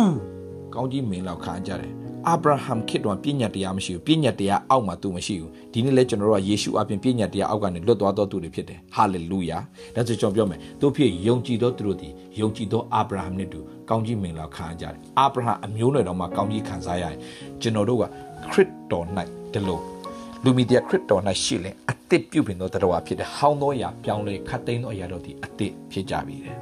[0.74, 1.93] ကောင်းကြီးမင်းလောက်ခံကြတယ်
[2.28, 9.58] အာဗြဟံခေတ်တော်ပြည့်ညတ်တရားမရှိဘူးပြည့်ညတ်တရားအောက်မှာသူမရှိဘူးဒီနေ့လဲကျွန်တော်တို့ကယေရှုအပြင်ပြည့်ညတ်တရားအောက်ကနေလွတ်သွားသောသူတွေဖြစ်တယ်ဟာလေလုယာ
[9.95, 17.17] ဒါဆိုကျွန်တော်ပြောမယ်တို့ဖြစ်ယုံကြည်သောသူတို့သည်ယုံကြည်သောအာဗြဟံနဲ့တူ ကောင်းကြီးမင်္ဂလာခံကြတယ်အာဗြဟံအမျိုးနွယ်တော်မှာကောင်းကြီးခံစားရရင်
[17.62, 18.04] ကျွန်တော်တို့က
[18.52, 19.06] ခရစ်တော်၌
[19.54, 19.80] ဒီလို
[20.43, 26.56] လူမီဒီယာခရစ်တော်၌ရှိလဲအသစ်ပြုပြင်သောတရားဖြစ်တယ်ဟောင်းသောအရာပြောင်းလဲခတ်သိမ်းသောအရာတို့သည်အသစ်ဖြစ်ကြပြီတဲ့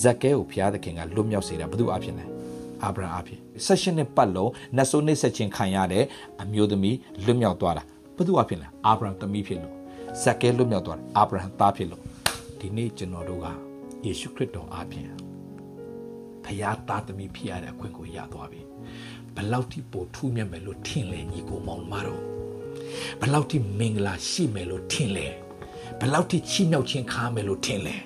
[0.00, 2.24] ဇက်ကဲကိုဘုရားသခင်ကလွတ်မြောက်စေတာဘု து အဖြစ်လဲ
[2.82, 6.04] အာဗြဟံအဖြစ်ဆက်ရှင်နဲ့ပတ်လုံးနတ်ဆိုးနှိမ့်ဆက်ခြင်းခံရတဲ့
[6.42, 7.82] အမျိုးသမီးလွတ်မြောက်သွားတာ
[8.16, 9.74] ဘယ်သူအဖြစ်လဲအာဗြဟံသမီးဖြစ်လို့
[10.22, 12.02] ဇက်ကဲလွတ်မြောက်သွားတယ်အာဗြဟံသားဖြစ်လို့
[12.58, 13.46] ဒီနေ့ကျွန်တော်တို့က
[14.04, 15.23] ယေရှုခရစ်တော်အဖြစ်
[16.44, 18.60] ဖခင်သားသမီးဖြစ်ရတဲ့အခွင့်ကိုရသွားပြီ
[19.36, 22.22] ဘလောက်ထိပိုထူးမြတ်မယ်လို့ထင်လဲညီကိုမောင်မတော်
[23.20, 25.26] ဘလောက်ထိမင်္ဂလာရှိမယ်လို့ထင်လဲ
[26.00, 27.96] ဘလောက်ထိချီးမြှောက်ခြင်းခါမယ်လို့ထင်လဲ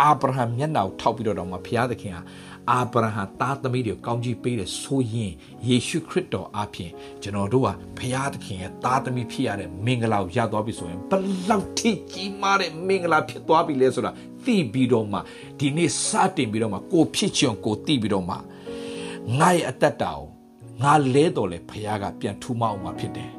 [0.00, 2.22] အာဗြဟံမျက်နှာကိုထောက်ပြီးတော့မှဘုရားသခင်ဟာ
[2.70, 5.32] အာဗြဟံသားသမီးတွေကိုကောင်းကြီးပေးတယ်ဆိုရင်
[5.68, 6.90] ယေရှုခရစ်တော်အပြင်
[7.22, 11.12] ကျွန်တော်တို့ဟာဘုရားသခင်ရဲ့သားသမီးဖြစ်ရတဲ့မင်္ဂလာကိုရသွားပြီဆိုရင်ဘ
[11.48, 14.12] လောက်ထိကြီးမားတဲ့မင်္ဂလာဖြစ်သွားပြီလဲဆိုတာ
[14.44, 15.18] သိပြီးတော့မှ
[15.58, 18.36] ဒီနေ့စတင်ပြီးတော့မှကိုဖြစ်ချင်ကိုသိပြီးတော့မှ
[19.38, 20.26] ငါရဲ့အသက်တာကို
[20.82, 23.30] ငါလဲတော်လဲဘုရားကပြန်ထူမအောင်မှာဖြစ်တယ်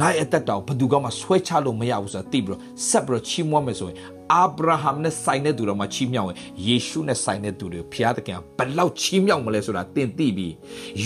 [0.00, 3.98] ငါရဲ့အသက်တာကိုဘယ်သူမှဆွဲချလို့မရဘူးဆိုတာသိပြီးတော့ဆက်ပြီးတော့ချီးမွမ်းမယ်ဆိုရင်
[4.34, 6.36] အာဗြဟံနဲ့ဆိုင်တဲ့သူတော်မှာချီးမြှောက်ရင်
[6.66, 10.48] ယေရှုနဲ့ဆိုင်တဲ့သူတွေဘုရားသခင်ဘယ်လောက်ချီးမြှောက်မလဲဆိုတာသင်သိပြီ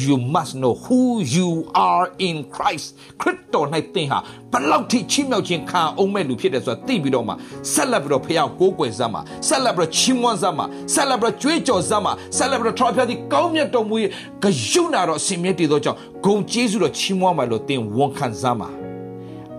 [0.03, 1.01] you must know who
[1.37, 1.51] you
[1.91, 2.87] are in Christ
[3.21, 4.19] ခရစ်တော်၌သင်ဟာ
[4.53, 7.35] ဘယ်လောက်ထိချီးမြှောက်ခြင်းခံအောင်မဲ့လူဖြစ်တယ်ဆိုတာသိပြီးတော့မှ
[7.73, 14.11] ဆက်လက်ပြီးတော့ဘုရားကိုးကွယ်စမ်းမှာဆက်လက်ပြီးတော့ချီးမွမ်းစမ်းမှာဆက်လက်ပြီးတော့ကြွေးကြော်စမ်းမှာဆက်လက်ပြီးတော့ထောက်ပြသည့်ကောင်းမြတ်တော်မူရဲ့
[14.43, 18.71] ဂယုဏတော်အစဉ်မြဲတည်သောကြောင့်ဂုံကျေးဇူးတော်ချီးမွမ်းမှာလို့သင်ဝန်ခံစမ်းမှာ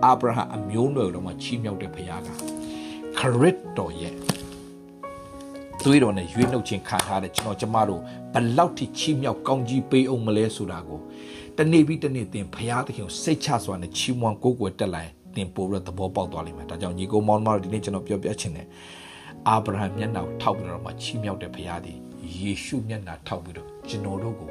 [0.04, 2.21] အာဗြဟံအမျိုးနွယ်တော်မှာချီးမြှောက်တဲ့ဘုရားက
[3.24, 4.14] ခရစ်တော်ရဲ့
[5.84, 8.00] သွေးတော်နဲ့ရွေးနှုတ်ခြင်းခံထားတဲ့ကျွန်တော်ကျမတို့
[8.34, 11.00] ဘလောက်ထိချီးမြှောက်ကောင်းကြီးပေးအောင်မလဲဆိုတာကို
[11.58, 18.66] တနေ့ပြီးတနေ့သင်ဘုရားသခင်ကိုစိတ်ချစွာနဲ့ချီးမွမ်းကိုးကွယ်တက်လာရင်သင်ပို့ပြီးသဘောပေါက်သွားလိမ့်မယ်ဒါကြောင့်ညီကိုမောင်မတို့ဒီနေ့ကျွန်တော်ပြောပြချင်တယ်
[19.48, 21.98] အာဗြဟံမျက်နှာကိုထောက်ပြီးတော့မှချီးမြှောက်တဲ့ဘုရားသည်
[22.38, 24.50] ယေရှုမျက်နှာထောက်ပြီးတော့ကျွန်တော်တို့ကို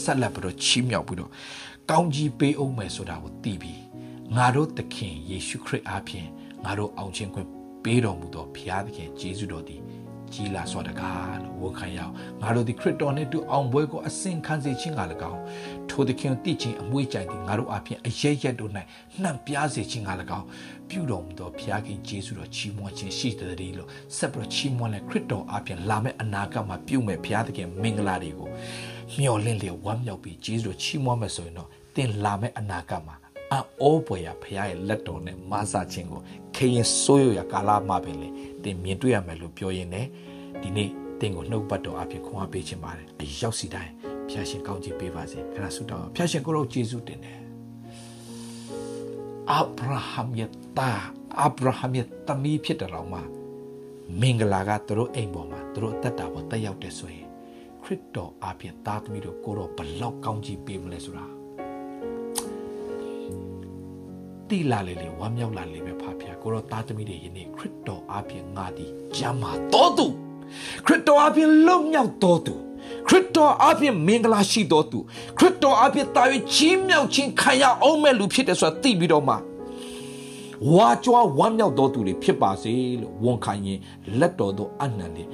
[0.00, 1.30] ဆက်လက်ပြီးတော့ချီးမြှောက်ပြီးတော့
[1.90, 3.80] ကောင်းကြီးပေးအောင်မယ်ဆိုတာကိုသိပြီး
[4.36, 6.28] ငါတို့သခင်ယေရှုခရစ်အားဖြင့်
[6.64, 9.82] ငါတို့အောင်ခြင်းခွင့် ပေးတော်မူသောဘုရားသခင်ယေရှုတော်သည်
[10.32, 15.40] ကြီးလာစွာတကားလို့ဝန်ခံရအောင်ငါတို့ဒီခရစ်တော်နှင့်တူအောင်ပွဲကိုအစဉ်ခံစေခြင်းက၎င်း
[15.90, 18.70] ထိုသခင်တည်ခြင်းအမွေးကြိုင်သည်ငါတို့အပြင်အရရက်တို့၌
[19.22, 20.46] နှံ့ပြားစေခြင်းက၎င်း
[20.88, 28.48] ပြုတော်မူသောဘုရားခင်ယေရှုတော်ချီးမွမ်းခြင်းရှိတဲ့လို့ဆက်ပြီးချီးမွမ်းလဲခရစ်တော်အပြင်လာမယ့်အနာဂတ်မှာပြုမဲ့ဘုရားသခင်မင်္ဂလာတွေကို
[29.18, 33.16] မျှော်လင့်လျက်ဝမ်းမြောက်ပြီးယေရှုတော်ချီးမွမ်းမယ်ဆိုရင်တော့သင်လာမယ့်အနာဂတ်မှာ
[33.80, 36.20] အောပွေရဖရားရဲ့လက်တော်နဲ့မဆာခြင်းကို
[36.54, 38.28] ခေရင်ဆိုးရရကာလမှာပင်လေ
[38.64, 40.06] တင်မြင်တွေ့ရမယ်လို့ပြောရင်းနဲ့
[40.62, 43.92] ဒီနေ့တင်ကိုနှုတ်ပတ်တော်အဖြစ်ခွန်အားပေးခြင်းပါတယ်အရောက်စီတိုင်း
[44.28, 47.38] ဖျာရှင်ကောင်းချီးပေးပါစေခရဆုတောင်းဖျာရှင်ကိုရောယေရှုတင်တယ်
[49.50, 50.90] အာဗြဟံရဲ့တာ
[51.40, 53.22] အာဗြဟံရဲ့တမီးဖြစ်တဲ့တော်မှာ
[54.20, 57.28] မင်္ဂလာကသူတို့အိမ်ပေါ်မှာသူတို့အသက်တာပေါ်တက်ရောက်တယ်ဆိုရင်
[57.82, 61.41] ခရစ်တော်အပြင်သားသမီးတို့ကိုတော့ဘလောက်ကောင်းချီးပေးမလဲဆိုတာ
[64.52, 70.06] တိလာလေလေဝမ်းမြောက်လာလေပဲဖာဖျာကိုတော့သားသမီးတွေယနေ့ခရစ်တော်အပြင်ငါသည်ဂျမ်းမာတော်သူ
[70.86, 72.54] ခရစ်တော်အပြင်လုံမြောက်တော်သူ
[73.08, 74.98] ခရစ်တော်အပြင်မင်္ဂလာရှိတော်သူ
[75.38, 76.22] ခရစ်တော်အပြင်တာ၍
[76.52, 79.34] ချီးမြှောက်ခြင်းခံရအောင်မဲ့လူဖြစ်တယ်ဆိုတာသိပြီးတော့မှ
[80.74, 83.78] ဝါကြွားဝမ်းမြောက်တော်သူတွေဖြစ်ပါစေလို့ဝန်ခံရင်
[84.18, 85.28] လက်တော်သောအနံလေး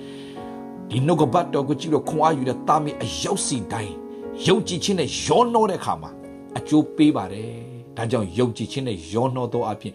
[0.88, 3.94] ဒီနှုတ်ကပတ်တော်ကိုကြည့်လို့ခွန်အားယူတဲ့တာမီအရောက်စီတိုင်း
[4.46, 6.10] ယုံကြည်ခြင်းနဲ့ရောနှောတဲ့အခါမှာ
[6.58, 7.67] အကျိုးပေးပါတယ်
[7.99, 9.92] ဒါကြောင့်ယုံကြည်ခြင်းနဲ့ယောနှောသောအဖြစ်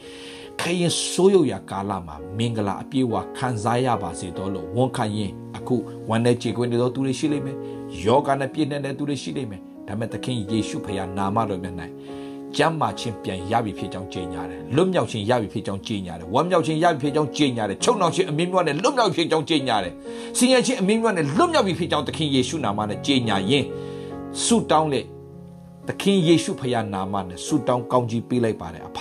[0.60, 5.76] ခရင်ဆိုးရုပ်ရာကာလမှာမင်္ဂလာအပြည့်အဝခံစားရပါစေတော့လို့ဝန်ခံရင်အခု
[6.10, 7.58] ဝန်နဲ့ကြေကွင်းနေသောသူတွေရှိလိမ့်မယ်
[8.04, 11.76] ယောဂနဲ့ပြည့်နေတဲ့သူတွေရှိလိမ့်မယ်ဒါပေမဲ့သခင်ယေရှုဖခင်နာမတော်မြတ်၌
[12.58, 19.94] ကျမ်းမာခြင်းပြန်ရပြီဖြစ်ကြောင်းကြေညာတယ်လွတ်မြောက်ခြင်းရပြီဖြစ်ကြောင်းကြေညာတယ်ဝမ်းမြောက်ခြင်းရပြီဖြစ်ကြောင်းကြေညာတယ်ချုပ်နှောင်ခြင်းအမင်းမြတ်နဲ့လွတ်မြောက်ဖြစ်ကြောင်းကြေညာတယ်
[20.38, 23.66] ဆင်းရဲခြင်းအမင်းမြတ်နဲ့လွတ်မြောက်ပြီဖြစ်ကြောင်းသခင်ယေရှုနာမနဲ့ကြေညာရင်
[24.44, 25.02] ဆုတောင်းလေ
[25.88, 29.00] သခင်ယေရှုဖခင်နာမနဲ့ဆုတောင်းကောင်းကြီးပေးလိုက်ပါတယ်အဖ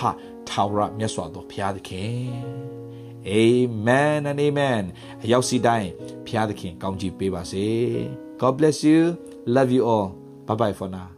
[0.49, 2.31] ထာဝရမြတ်စွာသောဘုရားသခင်
[3.29, 4.83] Amen and amen
[5.23, 5.89] အရောက်စီတိုင်း
[6.25, 7.67] ဘုရားသခင်ကောင်းချီးပေးပါစေ
[8.41, 9.01] God bless you
[9.55, 10.07] love you all
[10.47, 11.12] bye bye for now